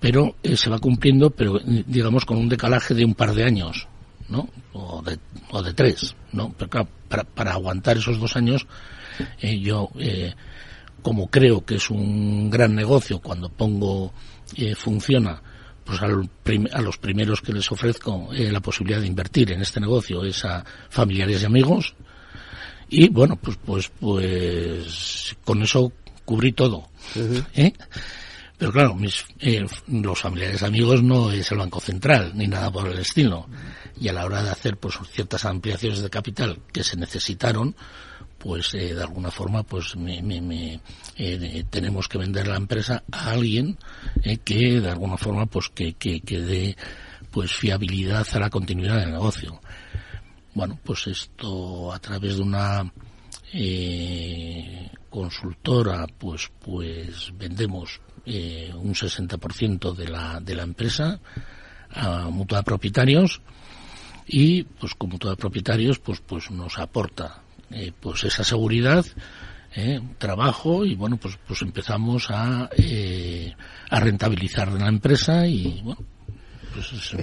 [0.00, 3.88] pero se va cumpliendo, pero digamos con un decalaje de un par de años,
[4.30, 4.48] ¿no?
[4.80, 5.18] O de,
[5.50, 6.54] o de tres, ¿no?
[6.56, 8.66] Pero claro, para, para aguantar esos dos años,
[9.42, 9.90] yo,
[11.02, 14.12] como creo que es un gran negocio, cuando pongo
[14.76, 15.42] funciona,
[15.88, 20.22] pues a los primeros que les ofrezco eh, la posibilidad de invertir en este negocio
[20.22, 21.94] es a familiares y amigos
[22.90, 25.90] y bueno pues pues pues con eso
[26.26, 26.88] cubrí todo
[27.54, 27.72] ¿eh?
[28.58, 32.88] Pero claro mis, eh, los familiares amigos no es el banco central ni nada por
[32.88, 33.46] el estilo.
[34.00, 37.74] Y a la hora de hacer pues ciertas ampliaciones de capital que se necesitaron
[38.38, 40.80] pues eh, de alguna forma pues me, me,
[41.16, 43.76] eh, tenemos que vender la empresa a alguien
[44.22, 46.76] eh, que de alguna forma pues que, que, que dé
[47.30, 49.60] pues fiabilidad a la continuidad del negocio.
[50.54, 52.92] Bueno pues esto a través de una
[55.10, 58.00] consultora pues pues vendemos
[58.74, 61.20] un 60% de la de la empresa
[61.90, 63.40] a mutua propietarios
[64.26, 69.04] y pues con mutua propietarios pues pues nos aporta eh, pues esa seguridad,
[69.76, 73.54] eh, trabajo y bueno, pues, pues empezamos a, eh,
[73.90, 76.00] a rentabilizar la empresa y bueno,
[76.90, 77.14] pues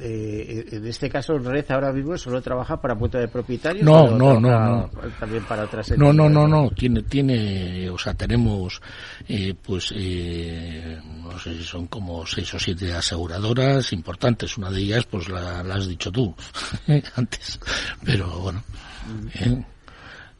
[0.00, 4.50] en este caso Red ahora mismo solo trabaja para puerta de propietarios no no no
[4.50, 4.90] no.
[5.18, 8.80] también para otras no no no no tiene tiene o sea tenemos
[9.62, 14.56] pues no sé si son como seis o siete aseguradoras importantes.
[14.58, 16.34] Una de ellas pues la, la has dicho tú
[17.16, 17.58] antes
[18.04, 18.62] pero bueno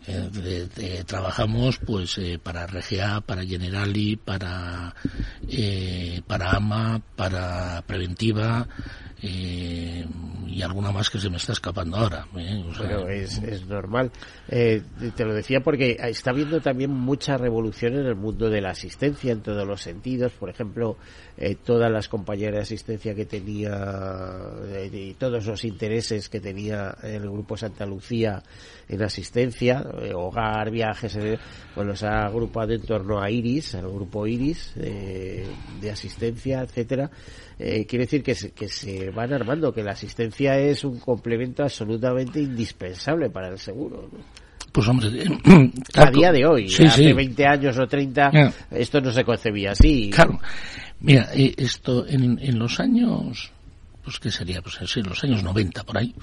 [0.06, 0.68] ¿eh?
[0.76, 4.94] Eh, trabajamos pues eh, para RGA, para Generali, para
[6.26, 8.66] para AMA, para Preventiva
[9.22, 12.26] y alguna más que se me está escapando ahora.
[12.78, 14.10] Pero es, es normal.
[14.48, 19.32] te lo decía porque está habiendo también mucha revolución en el mundo de la asistencia
[19.32, 20.32] en todos los sentidos.
[20.32, 20.96] Por ejemplo,
[21.38, 23.72] eh, todas las compañías de asistencia que tenía
[24.66, 28.42] eh, y todos los intereses que tenía el Grupo Santa Lucía
[28.86, 31.18] en asistencia, eh, hogar, viajes,
[31.74, 37.10] pues los ha agrupado en torno a Iris, al Grupo Iris de asistencia, etcétera.
[37.58, 42.40] quiere decir que se, que se van armando, que la asistencia es un complemento absolutamente
[42.40, 44.08] indispensable para el seguro.
[44.72, 45.08] Pues hombre,
[45.94, 48.30] a día de hoy, hace 20 años o 30,
[48.70, 50.10] esto no se concebía así.
[50.10, 50.40] Claro.
[51.00, 53.52] Mira, eh, esto en, en los años,
[54.02, 56.14] pues qué sería, pues en los años 90 por ahí,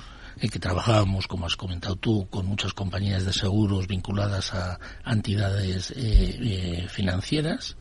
[0.41, 5.93] eh, que trabajábamos, como has comentado tú, con muchas compañías de seguros vinculadas a entidades
[5.95, 7.77] eh, financieras.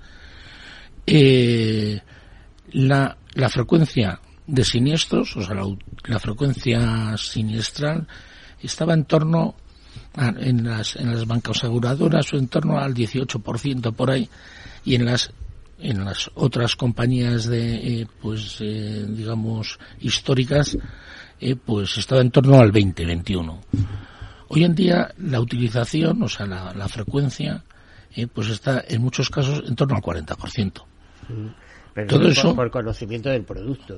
[2.73, 5.65] la, la frecuencia de siniestros, o sea, la,
[6.05, 8.07] la frecuencia siniestral
[8.61, 9.55] estaba en torno
[10.17, 14.29] en las en las bancas aseguradoras o en torno al 18% por ahí
[14.85, 15.33] y en las
[15.81, 20.77] en las otras compañías de, eh, pues, eh, digamos, históricas,
[21.41, 23.61] eh, pues estaba en torno al 20-21.
[24.49, 27.63] Hoy en día la utilización, o sea, la, la frecuencia,
[28.33, 30.83] pues está en muchos casos en torno al 40%.
[31.95, 33.97] Pero Todo eso por, conocimiento del producto.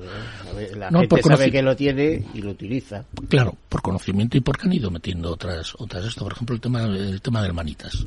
[0.75, 3.05] La gente sabe que lo tiene y lo utiliza.
[3.29, 6.83] Claro, por conocimiento y porque han ido metiendo otras otras esto, por ejemplo el tema
[6.85, 8.05] el tema de manitas.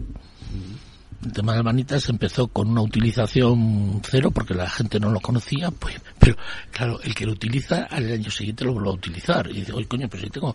[1.25, 5.70] El tema de manitas empezó con una utilización cero porque la gente no lo conocía,
[5.70, 6.37] pues, pero
[6.70, 9.51] claro, el que lo utiliza al año siguiente lo vuelve a utilizar.
[9.51, 10.55] Y dice, oye coño, pues si tengo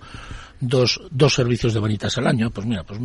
[0.59, 2.99] dos, dos servicios de vanitas al año, pues mira, pues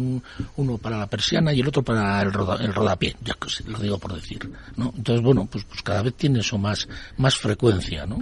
[0.57, 3.79] uno para la persiana y el otro para el, roda, el rodapié, ya que lo
[3.79, 4.93] digo por decir, ¿no?
[4.97, 8.19] Entonces, bueno, pues, pues cada vez tiene eso más, más frecuencia, ¿no?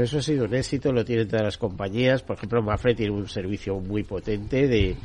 [0.00, 3.28] Eso ha sido un éxito, lo tienen todas las compañías, por ejemplo, Mafre tiene un
[3.28, 4.96] servicio muy potente de,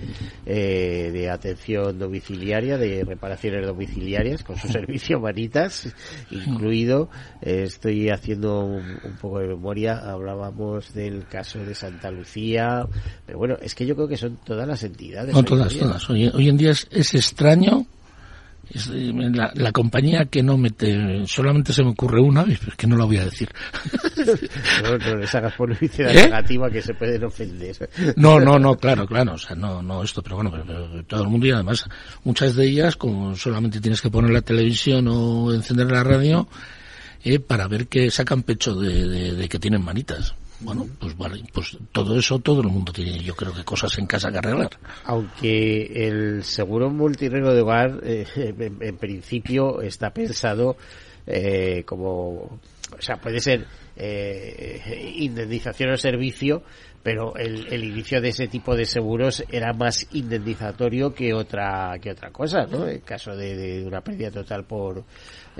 [0.46, 5.94] eh, de atención domiciliaria, de reparaciones domiciliarias, con su servicio vanitas
[6.32, 7.10] incluido,
[7.42, 12.86] eh, estoy haciendo un, poco de memoria, hablábamos del caso de Santa Lucía,
[13.26, 15.34] pero bueno, es que yo creo que son todas las entidades.
[15.34, 16.10] No, todas, todas.
[16.10, 17.86] Hoy, hoy, en día es, es extraño
[18.70, 22.88] es eh, la, la, compañía que no mete, solamente se me ocurre una, es que
[22.88, 23.50] no la voy a decir.
[24.84, 26.26] no, no les hagas publicidad ¿Eh?
[26.26, 27.90] negativa que se pueden ofender.
[28.18, 31.30] No, no, no, claro, claro, o sea, no, no esto, pero bueno, pero, todo el
[31.30, 31.86] mundo y además
[32.24, 36.48] muchas de ellas, como solamente tienes que poner la televisión o encender la radio,
[37.24, 40.36] eh, para ver que sacan pecho de, de que tienen manitas.
[40.60, 44.08] Bueno, pues vale, pues todo eso todo el mundo tiene, yo creo que cosas en
[44.08, 44.72] casa que arreglar.
[45.06, 48.26] Aunque el seguro multirrego de hogar, eh,
[48.80, 50.76] en, principio, está pensado
[51.28, 52.60] eh, como,
[52.98, 56.64] o sea, puede ser eh, indemnización o servicio,
[57.04, 62.12] pero el, el, inicio de ese tipo de seguros era más indemnizatorio que otra que
[62.12, 62.88] otra cosa, ¿no?
[62.88, 65.06] En caso de, de una pérdida total por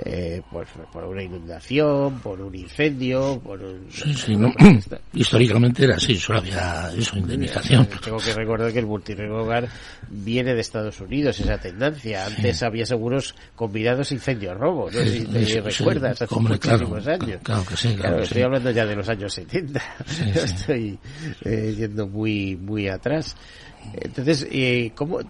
[0.04, 3.86] eh, pues, por una inundación, por un incendio, por un...
[3.90, 4.52] Sí, sí, no.
[5.12, 7.88] históricamente era así, solo había eso, indemnización.
[8.04, 9.68] Tengo que recordar que el multirregogar
[10.08, 12.26] viene de Estados Unidos, esa tendencia.
[12.26, 17.40] Antes había seguros combinados incendio-robo, no sé si te recuerdas, hace muchísimos años.
[17.42, 19.82] Claro, que sí, claro, estoy hablando ya de los años 70,
[20.34, 20.98] estoy
[21.44, 23.34] eh, yendo muy, muy atrás.
[23.94, 25.20] Entonces, eh, ¿cómo,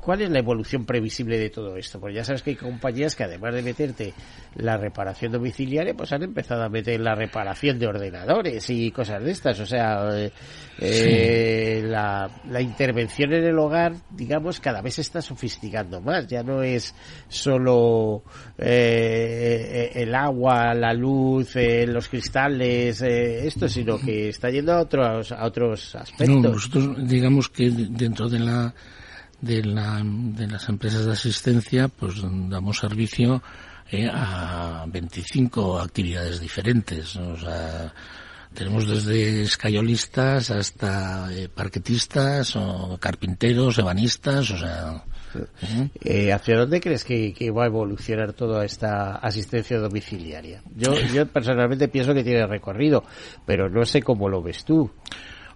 [0.00, 2.00] ¿Cuál es la evolución previsible de todo esto?
[2.00, 4.14] Porque ya sabes que hay compañías que además de meterte
[4.56, 9.30] la reparación domiciliaria, pues han empezado a meter la reparación de ordenadores y cosas de
[9.30, 9.60] estas.
[9.60, 10.32] O sea, eh,
[10.78, 12.30] eh, la,
[12.60, 16.26] intervención en el hogar, digamos, cada vez se está sofisticando más.
[16.26, 16.94] Ya no es
[17.28, 18.22] solo
[18.56, 21.54] eh, el agua, la luz,
[21.86, 26.42] los cristales, esto, sino que está yendo a otros, a otros aspectos.
[26.42, 28.74] nosotros digamos que dentro de la
[29.44, 33.42] de, la, de las empresas de asistencia, pues damos servicio
[33.90, 37.14] eh, a 25 actividades diferentes.
[37.16, 37.92] O sea,
[38.54, 45.04] tenemos desde escayolistas hasta eh, parquetistas o carpinteros, ebanistas, o sea...
[46.04, 46.32] ¿eh?
[46.32, 50.62] ¿Hacia dónde crees que, va a evolucionar toda esta asistencia domiciliaria?
[50.76, 53.04] Yo, yo personalmente pienso que tiene recorrido,
[53.44, 54.90] pero no sé cómo lo ves tú.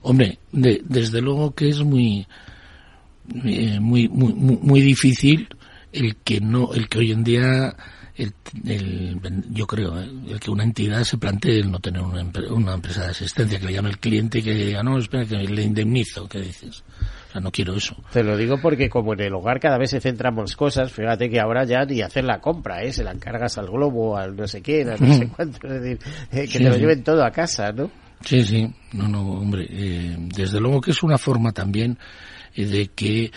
[0.02, 2.26] Hombre, desde luego que es muy
[3.44, 5.48] eh, muy, muy, muy difícil
[5.92, 7.76] el que no, el que hoy en día
[8.18, 9.20] el,
[9.50, 13.02] yo creo, eh, el que una entidad se plantee el no tener una, una, empresa
[13.02, 16.28] de asistencia, que le llame el cliente y que diga, no, espera, que le indemnizo,
[16.28, 16.82] ¿qué dices?
[17.28, 17.96] O sea, no quiero eso.
[18.12, 21.30] Te lo digo porque como en el hogar cada vez se centran más cosas, fíjate
[21.30, 22.92] que ahora ya ni hacer la compra, ¿eh?
[22.92, 25.98] Se la encargas al globo, al no sé qué, al no sé cuánto, es decir,
[26.32, 27.90] eh, que te lo lleven todo a casa, ¿no?
[28.24, 29.68] Sí, sí, no, no, hombre,
[30.34, 31.96] desde luego que es una forma también
[32.64, 33.30] de que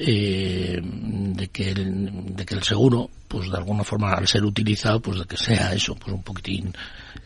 [0.00, 5.00] eh, de que el, de que el seguro pues de alguna forma al ser utilizado
[5.00, 6.72] pues de que sea eso pues un poquitín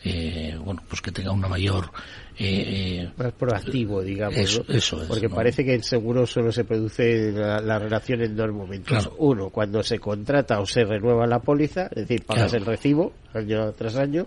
[0.03, 1.91] eh, bueno pues que tenga una mayor
[2.39, 7.31] eh, más proactivo digamos eso, eso es, porque parece que el seguro solo se produce
[7.31, 9.07] la, relación en dos momentos.
[9.19, 13.71] Uno cuando se contrata o se renueva la póliza es decir pagas el recibo año
[13.73, 14.25] tras año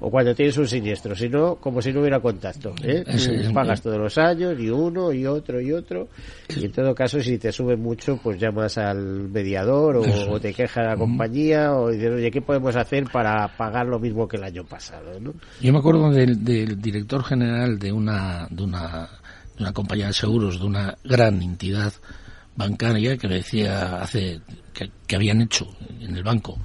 [0.00, 2.74] o cuando tienes un siniestro, sino como si no hubiera contacto.
[2.82, 3.04] ¿eh?
[3.52, 6.08] pagas todos los años, y uno, y otro, y otro,
[6.56, 10.82] y en todo caso, si te sube mucho, pues llamas al mediador o, te queja
[10.82, 14.64] la compañía o dices, oye, ¿qué podemos hacer para pagar lo mismo que el año
[14.64, 15.18] pasado?
[15.20, 15.32] ¿no?
[15.60, 19.08] Yo me acuerdo del, director general de una, de una,
[19.56, 21.92] de una compañía de seguros, de una gran entidad
[22.56, 24.40] bancaria que me decía hace
[24.72, 25.66] que, que habían hecho
[26.00, 26.56] en el banco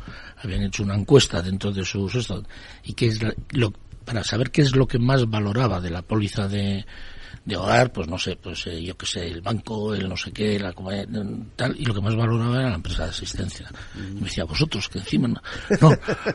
[0.41, 2.31] habían hecho una encuesta dentro de sus
[2.83, 3.19] y que es
[3.51, 3.73] lo,
[4.05, 6.85] para saber qué es lo que más valoraba de la póliza de,
[7.49, 10.31] de hogar, pues no sé, pues eh, yo qué sé, el banco, el no sé
[10.31, 10.73] qué, la
[11.55, 13.67] tal, y lo que más valoraba era la empresa de asistencia.
[13.95, 15.41] Y me decía, vosotros que encima no,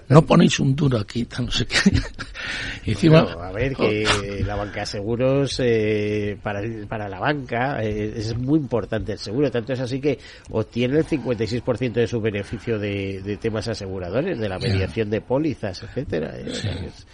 [0.08, 1.78] no, ponéis un duro aquí, tal, no sé qué.
[2.84, 8.12] y encima, a ver, que la banca de seguros, eh, para, para la banca, eh,
[8.16, 10.18] es muy importante el seguro, tanto es así que
[10.50, 15.82] obtiene el 56% de su beneficio de, de temas aseguradores, de la mediación de pólizas,
[15.82, 16.36] etcétera.
[16.38, 17.06] Es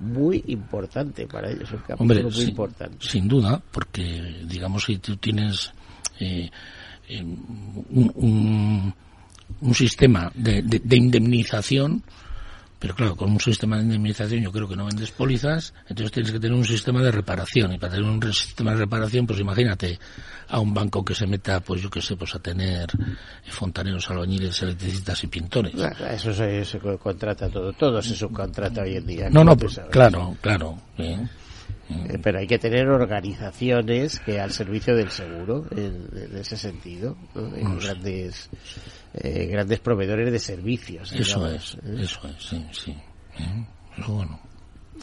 [0.00, 2.96] muy importante para ellos, un Hombre, muy sin, importante.
[3.00, 5.72] Sin duda porque digamos si tú tienes
[6.20, 6.50] eh,
[7.20, 8.94] un,
[9.60, 12.02] un, sistema de, de, indemnización,
[12.78, 16.32] pero claro, con un sistema de indemnización yo creo que no vendes pólizas, entonces tienes
[16.32, 17.72] que tener un sistema de reparación.
[17.72, 19.98] Y para tener un sistema de reparación, pues imagínate
[20.48, 22.86] a un banco que se meta, pues yo qué sé, pues a tener
[23.48, 25.74] fontaneros, albañiles, electricistas y pintores.
[25.74, 29.30] eso se, contrata todo, todo se subcontrata hoy en día.
[29.30, 30.78] No, no, pues, claro, claro.
[30.98, 31.18] Eh,
[32.22, 38.50] pero hay que tener organizaciones que al servicio del seguro en, ese sentido grandes
[39.14, 42.02] eh, grandes proveedores de servicios eso es ¿eh?
[42.02, 42.96] eso es sí sí.
[44.06, 44.47] Bueno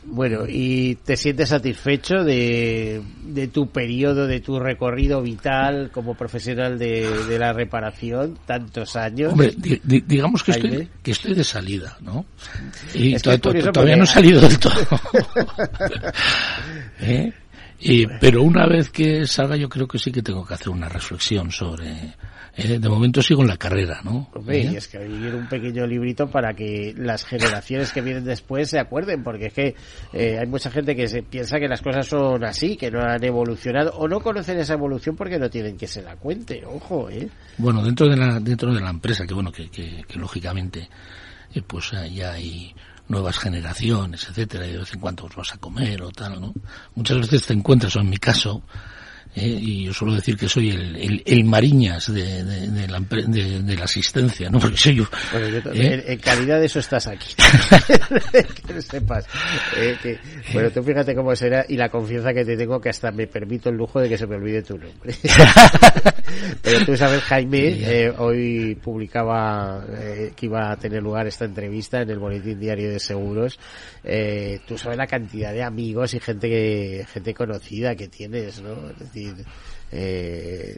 [0.08, 6.78] Bueno, ¿y te sientes satisfecho de, de tu periodo, de tu recorrido vital como profesional
[6.78, 9.32] de, la reparación, tantos años?
[9.32, 9.54] Hombre,
[9.84, 12.26] digamos que estoy, que estoy de salida, ¿no?
[12.94, 14.74] Y todavía no he salido del todo.
[17.02, 17.34] ¿Eh?
[17.80, 20.88] y, pero una vez que salga yo creo que sí que tengo que hacer una
[20.88, 22.14] reflexión sobre
[22.58, 24.30] eh, de momento sigo en la carrera, ¿no?
[24.34, 24.78] Hombre, y ¿Eh?
[24.78, 29.24] es que vivir un pequeño librito para que las generaciones que vienen después se acuerden,
[29.24, 29.76] porque es que
[30.14, 33.24] eh, hay mucha gente que se piensa que las cosas son así, que no han
[33.24, 37.28] evolucionado, o no conocen esa evolución porque no tienen que se la cuente, ojo, ¿eh?
[37.58, 40.88] Bueno, dentro de la, dentro de la empresa, que bueno, que, que, que lógicamente,
[41.68, 42.74] pues ya hay
[43.08, 46.54] nuevas generaciones, etcétera, y de vez en cuando os vas a comer o tal, ¿no?
[46.96, 48.64] Muchas veces te encuentras, o en mi caso,
[49.36, 53.84] eh, y yo suelo decir que soy el, el, mariñas de, de, la, de, la,
[53.84, 54.60] asistencia, ¿no?
[54.60, 55.04] Porque soy yo.
[55.74, 56.04] ¿eh?
[56.08, 57.36] en, calidad de eso estás aquí.
[58.68, 59.26] que sepas.
[59.76, 60.18] Eh, que,
[60.54, 63.70] bueno, tú fíjate cómo será y la confianza que te tengo que hasta me permito
[63.70, 65.14] el lujo de que se me olvide tu nombre.
[66.62, 69.86] Pero tú sabes, Jaime, hoy publicaba
[70.34, 73.60] que iba a tener lugar esta entrevista en el Boletín Diario de Seguros.
[74.66, 78.90] tú sabes la cantidad de amigos y gente que, gente conocida que tienes, ¿no?
[78.90, 79.25] Es decir,
[79.92, 80.78] eh,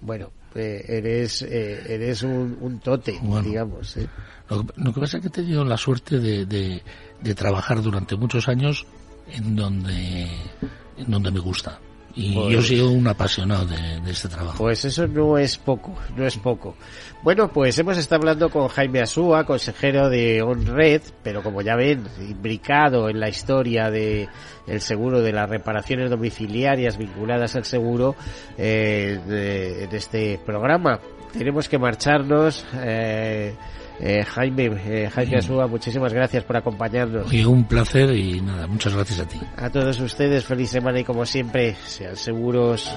[0.00, 3.96] bueno, eh, eres eh, eres un, tote, digamos.
[4.48, 8.86] Lo, que pasa es que he tenido la suerte de, de, trabajar durante muchos años
[9.28, 10.28] en donde,
[10.98, 11.78] en donde me gusta.
[12.16, 14.58] Y yo yo sido un apasionado de, de, este trabajo.
[14.58, 16.76] Pues eso no es poco, no es poco.
[17.22, 22.06] Bueno, pues hemos estado hablando con Jaime Asúa, consejero de OnRed, pero como ya ven,
[22.20, 24.28] imbricado en la historia de
[24.66, 28.14] el seguro de las reparaciones domiciliarias vinculadas al seguro
[28.56, 31.00] eh, de, este programa.
[31.32, 32.64] Tenemos que marcharnos.
[32.74, 33.54] Eh,
[34.00, 37.32] eh, Jaime, eh, Jaime Asúa, muchísimas gracias por acompañarnos.
[37.32, 39.40] Y un placer y nada, muchas gracias a ti.
[39.56, 42.90] A todos ustedes, feliz semana y como siempre, sean seguros.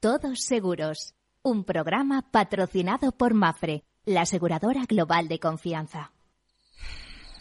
[0.00, 1.14] Todos seguros.
[1.42, 6.12] Un programa patrocinado por Mafre, la aseguradora global de confianza.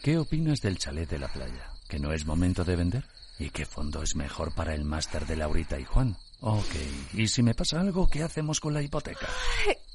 [0.01, 1.69] ¿Qué opinas del chalet de la playa?
[1.87, 3.05] ¿Que no es momento de vender?
[3.39, 6.15] ¿Y qué fondo es mejor para el máster de Laurita y Juan?
[6.41, 6.75] Ok,
[7.13, 9.27] ¿y si me pasa algo, qué hacemos con la hipoteca?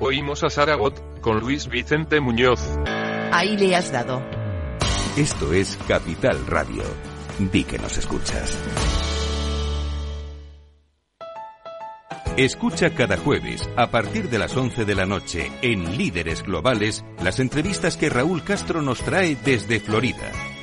[0.00, 2.60] Oímos a Saragot, con Luis Vicente Muñoz.
[3.32, 4.22] Ahí le has dado.
[5.16, 6.82] Esto es Capital Radio.
[7.38, 8.58] Di que nos escuchas.
[12.36, 17.38] Escucha cada jueves, a partir de las 11 de la noche, en Líderes Globales, las
[17.38, 20.32] entrevistas que Raúl Castro nos trae desde Florida.